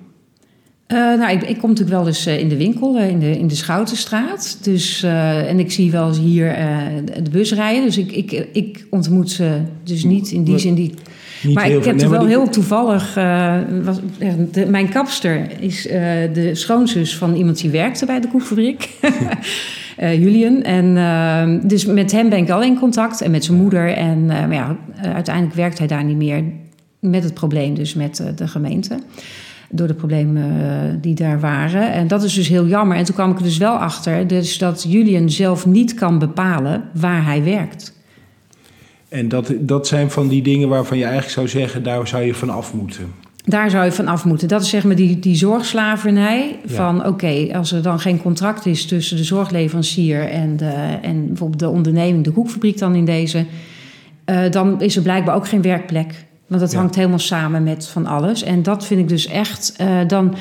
Eh, 0.88 0.98
nou, 0.98 1.32
ik, 1.32 1.44
ik 1.44 1.58
kom 1.58 1.70
natuurlijk 1.70 1.98
wel 1.98 2.08
eens 2.08 2.26
eh, 2.26 2.40
in 2.40 2.50
de 2.50 2.58
winkel, 2.58 2.98
eh, 2.98 3.10
in, 3.10 3.20
de, 3.20 3.38
in 3.40 3.48
de 3.48 3.56
Schoutenstraat. 3.56 4.58
Dus, 4.62 5.04
en 5.04 5.60
ik 5.60 5.72
zie 5.72 5.92
wel 5.92 6.08
eens 6.08 6.20
hier 6.20 6.56
de- 7.24 7.30
bus 7.30 7.54
rijden. 7.54 7.84
Dus 7.84 7.98
ik, 7.98 8.12
ik, 8.12 8.48
ik 8.54 8.86
ontmoet 8.90 9.32
ze 9.32 9.58
dus 9.84 10.04
niet 10.04 10.32
in 10.32 10.44
die 10.44 10.58
zin. 10.58 10.74
Die, 10.76 10.94
Niet 11.44 11.54
maar 11.56 11.70
ik 11.70 11.84
heb 11.86 11.96
Nee, 11.96 12.04
er 12.04 12.10
wel 12.10 12.20
die- 12.20 12.28
heel 12.30 12.50
toevallig... 12.50 13.14
was, 13.84 13.98
de- 14.52 14.66
mijn 14.66 14.90
kapster 14.90 15.48
is 15.60 15.82
de 16.34 16.50
schoonzus 16.54 17.18
van 17.18 17.36
iemand 17.36 17.62
die 17.62 17.70
werkte 17.70 18.06
bij 18.06 18.20
de 18.20 18.28
koekfabriek. 18.28 18.90
Julian. 19.98 20.62
En 20.64 20.98
eh, 20.98 21.68
dus 21.70 21.86
met 21.86 22.12
hem 22.12 22.30
ben 22.30 22.40
ik 22.40 22.50
al 22.50 22.62
in 22.64 22.80
contact 22.80 23.22
en 23.22 23.32
met 23.32 23.44
zijn 23.46 23.58
moeder. 23.58 23.94
En 23.94 24.26
maar 24.26 24.54
ja, 24.54 24.78
uiteindelijk 25.02 25.56
werkt 25.56 25.78
hij 25.78 25.88
daar 25.88 26.04
niet 26.04 26.18
meer 26.18 26.44
met 27.00 27.24
het 27.24 27.34
probleem, 27.34 27.74
dus 27.74 27.94
met 27.94 28.24
de 28.36 28.48
gemeente. 28.48 29.00
Door 29.70 29.88
de 29.88 29.94
problemen 29.94 30.44
eh, 30.44 30.96
die 31.02 31.16
daar 31.16 31.40
waren. 31.40 31.92
En 31.92 32.08
dat 32.08 32.24
is 32.24 32.34
dus 32.34 32.48
heel 32.48 32.66
jammer. 32.68 32.98
En 32.98 33.04
toen 33.04 33.16
kwam 33.16 33.32
ik 33.32 33.38
er 33.38 33.44
dus 33.44 33.58
wel 33.58 33.76
achter 33.76 34.28
dus 34.28 34.58
dat 34.58 34.86
Julian 34.88 35.30
zelf 35.30 35.66
niet 35.66 35.94
kan 35.94 36.20
bepalen 36.20 36.84
waar 36.94 37.26
hij 37.26 37.44
werkt. 37.44 37.94
En 39.10 39.28
dat, 39.30 39.54
dat 39.60 39.88
zijn 39.88 40.12
van 40.12 40.28
die 40.28 40.42
dingen 40.42 40.70
waarvan 40.70 40.98
je 40.98 41.04
eigenlijk 41.04 41.34
zou 41.34 41.48
zeggen, 41.48 41.84
daar 41.84 42.08
zou 42.08 42.24
je 42.24 42.34
van 42.34 42.50
af 42.50 42.74
moeten. 42.74 43.14
Daar 43.46 43.70
zou 43.70 43.86
je 43.86 43.92
van 43.92 44.08
af 44.08 44.26
moeten. 44.26 44.48
Dat 44.48 44.62
is 44.62 44.70
zeg 44.70 44.84
maar 44.84 44.96
die, 44.96 45.20
die 45.20 45.36
zorgslavernij. 45.36 46.60
Ja. 46.68 46.74
Van 46.74 47.06
oké, 47.06 47.50
als 47.54 47.72
er 47.72 47.82
dan 47.82 48.00
geen 48.00 48.22
contract 48.22 48.66
is 48.66 48.86
tussen 48.86 49.18
de 49.18 49.24
zorgleverancier 49.24 50.30
en, 50.30 50.58
de, 50.58 50.98
en 51.02 51.28
bijvoorbeeld 51.28 51.60
de 51.60 51.70
onderneming, 51.70 52.24
de 52.24 52.32
koekfabriek 52.32 52.78
dan 52.78 52.96
in 52.96 53.06
deze, 53.06 53.46
eh, 54.26 54.52
dan 54.52 54.82
is 54.82 54.96
er 54.96 55.02
blijkbaar 55.02 55.36
ook 55.36 55.48
geen 55.48 55.62
werkplek. 55.62 56.26
Want 56.48 56.62
dat 56.62 56.72
Ja. 56.72 56.78
hangt 56.78 56.96
helemaal 56.96 57.20
samen 57.20 57.64
met 57.64 57.88
van 57.88 58.06
alles. 58.06 58.44
En 58.44 58.64
dat 58.64 58.86
vind 58.86 59.00
ik 59.00 59.08
dus 59.10 59.28
echt. 59.28 59.74
eh, 59.78 59.98
dan 60.08 60.36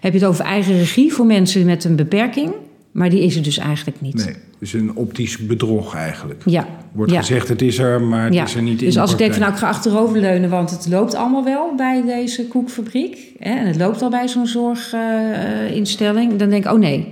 heb 0.00 0.12
je 0.12 0.18
het 0.18 0.28
over 0.28 0.44
eigen 0.44 0.76
regie 0.78 1.12
voor 1.12 1.26
mensen 1.26 1.64
met 1.66 1.84
een 1.84 1.96
beperking. 1.96 2.52
Maar 2.92 3.10
die 3.10 3.22
is 3.24 3.36
er 3.36 3.42
dus 3.42 3.58
eigenlijk 3.58 4.00
niet. 4.00 4.14
Nee, 4.24 4.34
dus 4.58 4.72
een 4.72 4.96
optisch 4.96 5.38
bedrog 5.46 5.94
eigenlijk. 5.94 6.42
Ja. 6.44 6.66
Wordt 6.92 7.12
ja. 7.12 7.18
gezegd, 7.18 7.48
het 7.48 7.62
is 7.62 7.78
er, 7.78 8.02
maar 8.02 8.24
het 8.24 8.34
Ja, 8.34 8.42
is 8.44 8.54
er 8.54 8.62
niet 8.62 8.78
in 8.80 8.84
dus 8.86 8.94
de 8.94 9.00
als 9.00 9.12
ik 9.12 9.18
denk 9.18 9.30
van 9.32 9.40
nou, 9.40 9.52
ik 9.52 9.58
ga 9.58 9.68
achteroverleunen, 9.68 10.50
want 10.50 10.70
het 10.70 10.86
loopt 10.88 11.14
allemaal 11.14 11.44
wel 11.44 11.74
bij 11.76 12.02
deze 12.06 12.46
koekfabriek. 12.46 13.18
Hè, 13.38 13.50
en 13.50 13.66
het 13.66 13.76
loopt 13.76 14.02
al 14.02 14.10
bij 14.10 14.28
zo'n 14.28 14.46
zorginstelling. 14.46 16.36
dan 16.36 16.50
denk 16.50 16.64
ik, 16.64 16.72
oh 16.72 16.78
nee. 16.78 16.98
Er 16.98 17.08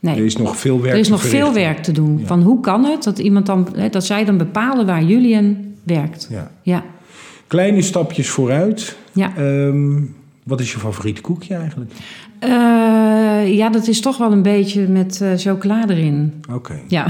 Nee, 0.00 0.24
is 0.24 0.36
nog 0.36 0.56
veel 0.56 0.80
werk 0.80 0.92
er 0.94 0.98
is 1.00 1.06
te 1.06 1.12
nog 1.12 1.22
veel 1.22 1.52
werk 1.52 1.82
te 1.82 1.92
doen. 1.92 2.18
Ja. 2.18 2.26
Van 2.26 2.42
hoe 2.42 2.60
kan 2.60 2.84
het 2.84 3.02
dat 3.02 3.18
iemand 3.18 3.46
dan, 3.46 3.68
hè, 3.76 3.88
dat 3.88 4.04
zij 4.04 4.24
dan 4.24 4.36
bepalen 4.38 4.86
waar 4.86 5.02
Julian 5.02 5.56
werkt? 5.82 6.26
Ja. 6.30 6.50
Ja, 6.62 6.84
Kleine 7.48 7.82
stapjes 7.82 8.28
vooruit. 8.28 8.96
Ja. 9.12 9.32
Ehm, 9.36 10.00
wat 10.44 10.60
is 10.60 10.72
je 10.72 10.78
favoriete 10.78 11.20
koekje 11.20 11.54
eigenlijk? 11.54 11.90
Eh, 12.38 13.56
ja, 13.56 13.68
dat 13.70 13.86
is 13.88 14.00
toch 14.00 14.16
wel 14.18 14.32
een 14.32 14.42
beetje 14.42 14.88
met 14.88 15.20
eh, 15.20 15.28
chocola 15.36 15.88
erin. 15.88 16.32
Oké. 16.52 16.80
Ja. 16.88 17.06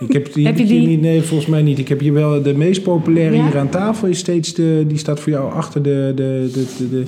Ik 0.00 0.12
heb, 0.12 0.32
die 0.34 0.46
Heb 0.46 0.58
je 0.58 0.64
die? 0.66 0.86
niet, 0.86 1.00
nee, 1.00 1.22
volgens 1.22 1.48
mij 1.50 1.62
niet. 1.62 1.78
Ik 1.78 1.88
heb 1.88 2.00
hier 2.00 2.12
wel 2.12 2.42
de 2.42 2.54
meest 2.54 2.82
populaire 2.82 3.36
Ja? 3.36 3.42
hier 3.44 3.58
aan 3.58 3.68
tafel. 3.68 4.08
Is 4.08 4.18
steeds 4.18 4.54
de, 4.54 4.84
die 4.88 4.98
staat 4.98 5.20
voor 5.20 5.32
jou 5.32 5.52
achter 5.52 5.82
de, 5.82 6.12
de, 6.14 6.50
de, 6.52 6.66
de, 6.78 6.88
de- 6.88 7.04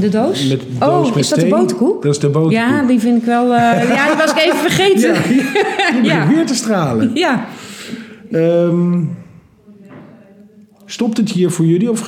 De 0.00 0.08
doos? 0.08 0.48
met 0.48 0.60
de 0.60 0.66
doos 0.78 1.06
oh, 1.08 1.14
met 1.14 1.16
is 1.24 1.28
dat 1.28 1.40
de 1.40 1.46
boterkoek? 1.46 2.02
Dat 2.02 2.12
is 2.12 2.18
de 2.20 2.26
boterkoek. 2.28 2.52
Ja, 2.52 2.86
die 2.86 2.98
vind 3.00 3.18
ik 3.20 3.24
wel... 3.24 3.44
eh, 3.54 3.88
ja, 3.96 4.06
die 4.08 4.16
was 4.16 4.30
ik 4.30 4.38
even 4.38 4.56
vergeten. 4.58 5.14
Ja, 5.14 5.22
die 6.02 6.10
Ja. 6.10 6.28
weer 6.28 6.46
te 6.46 6.54
stralen. 6.54 7.10
Ja. 7.14 7.46
Ehm, 8.32 9.00
stopt 10.90 11.16
het 11.16 11.30
hier 11.30 11.50
voor 11.50 11.64
jullie? 11.66 11.90
Of 11.90 12.06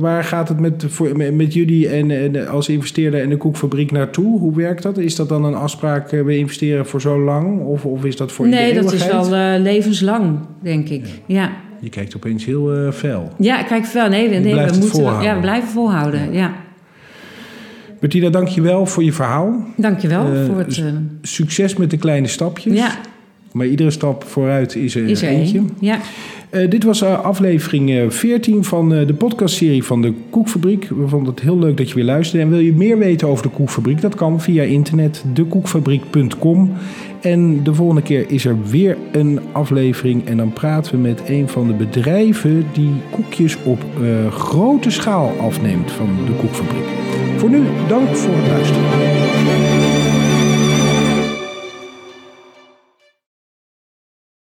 waar 0.00 0.24
gaat 0.24 0.48
het 0.48 0.60
met, 0.60 0.84
voor, 0.88 1.16
met- 1.34 1.52
jullie 1.54 1.88
en, 1.88 2.10
en 2.10 2.48
als 2.48 2.68
investeerder 2.68 3.20
en 3.22 3.28
de 3.28 3.36
koekfabriek 3.36 3.92
naartoe? 3.92 4.38
Hoe 4.38 4.56
werkt 4.56 4.82
dat? 4.82 4.98
Is 4.98 5.16
dat 5.16 5.28
dan 5.28 5.44
een 5.44 5.54
afspraak, 5.54 6.12
eh, 6.12 6.22
we 6.22 6.36
investeren 6.36 6.86
voor 6.86 7.00
zo 7.00 7.20
lang? 7.20 7.60
Of, 7.60 7.84
of 7.84 8.04
is 8.04 8.16
dat 8.16 8.32
voor 8.32 8.48
Nee, 8.48 8.74
dat 8.74 8.92
is 8.92 9.06
wel 9.06 9.34
eh, 9.34 9.60
levenslang, 9.60 10.38
denk 10.62 10.88
ik. 10.88 11.04
Ja. 11.26 11.50
Je 11.80 11.88
kijkt 11.88 12.16
opeens 12.16 12.44
heel 12.44 12.72
eh 12.74 12.92
fel. 12.92 13.32
Ja, 13.38 13.62
kijk 13.62 13.86
wel. 13.86 14.08
Nee, 14.08 14.28
we 14.28 14.50
moeten 14.72 14.82
volhouden. 14.82 15.24
ja, 15.28 15.34
we 15.34 15.40
blijven 15.40 15.68
volhouden. 15.68 16.32
Ja. 16.32 16.52
Bettina, 18.00 18.28
dank 18.30 18.48
je 18.48 18.60
wel 18.60 18.86
voor 18.86 19.04
je 19.04 19.12
verhaal. 19.12 19.64
Dankjewel 19.76 20.32
Eh, 20.32 20.44
voor 20.44 20.58
het... 20.58 20.82
Succes 21.22 21.76
met 21.76 21.90
de 21.90 21.96
kleine 21.96 22.26
stapjes. 22.26 22.74
ja, 22.78 22.90
Maar 23.56 23.66
iedere 23.66 23.90
stap 23.90 24.24
vooruit 24.24 24.74
is 24.74 24.94
er, 24.94 25.08
is 25.08 25.22
er 25.22 25.28
eentje. 25.28 25.62
Ja. 25.80 25.98
Eh, 26.50 26.70
dit 26.70 26.84
was 26.84 27.02
eh, 27.02 27.20
aflevering 27.24 27.90
eh, 27.90 28.08
14 28.08 28.64
van 28.64 28.94
eh, 28.94 29.06
de 29.06 29.14
podcastserie 29.14 29.84
van 29.84 30.02
de 30.02 30.12
Koekfabriek. 30.30 30.88
We 30.88 31.08
vonden 31.08 31.34
het 31.34 31.42
heel 31.42 31.58
leuk 31.58 31.76
dat 31.76 31.88
je 31.88 31.94
weer 31.94 32.04
luisterde. 32.04 32.44
En 32.44 32.50
wil 32.50 32.58
je 32.58 32.72
meer 32.72 32.98
weten 32.98 33.28
over 33.28 33.42
de 33.42 33.48
Koekfabriek? 33.48 34.00
Dat 34.00 34.14
kan 34.14 34.40
via 34.40 34.62
internet, 34.62 35.24
dekoekfabriek.com. 35.32 36.72
En 37.20 37.62
de 37.62 37.74
volgende 37.74 38.02
keer 38.02 38.30
is 38.30 38.44
er 38.44 38.56
weer 38.70 38.96
een 39.12 39.40
aflevering. 39.52 40.26
En 40.26 40.36
dan 40.36 40.52
praten 40.52 40.92
we 40.92 40.98
met 40.98 41.22
een 41.26 41.48
van 41.48 41.66
de 41.66 41.72
bedrijven 41.72 42.66
die 42.72 42.92
koekjes 43.10 43.56
op 43.64 43.84
grote 44.30 44.90
schaal 44.90 45.32
afneemt 45.40 45.92
van 45.92 46.08
de 46.26 46.32
Koekfabriek. 46.32 46.86
Voor 47.36 47.50
nu, 47.50 47.62
dank 47.88 48.16
voor 48.16 48.34
het 48.36 48.46
luisteren. 48.46 49.75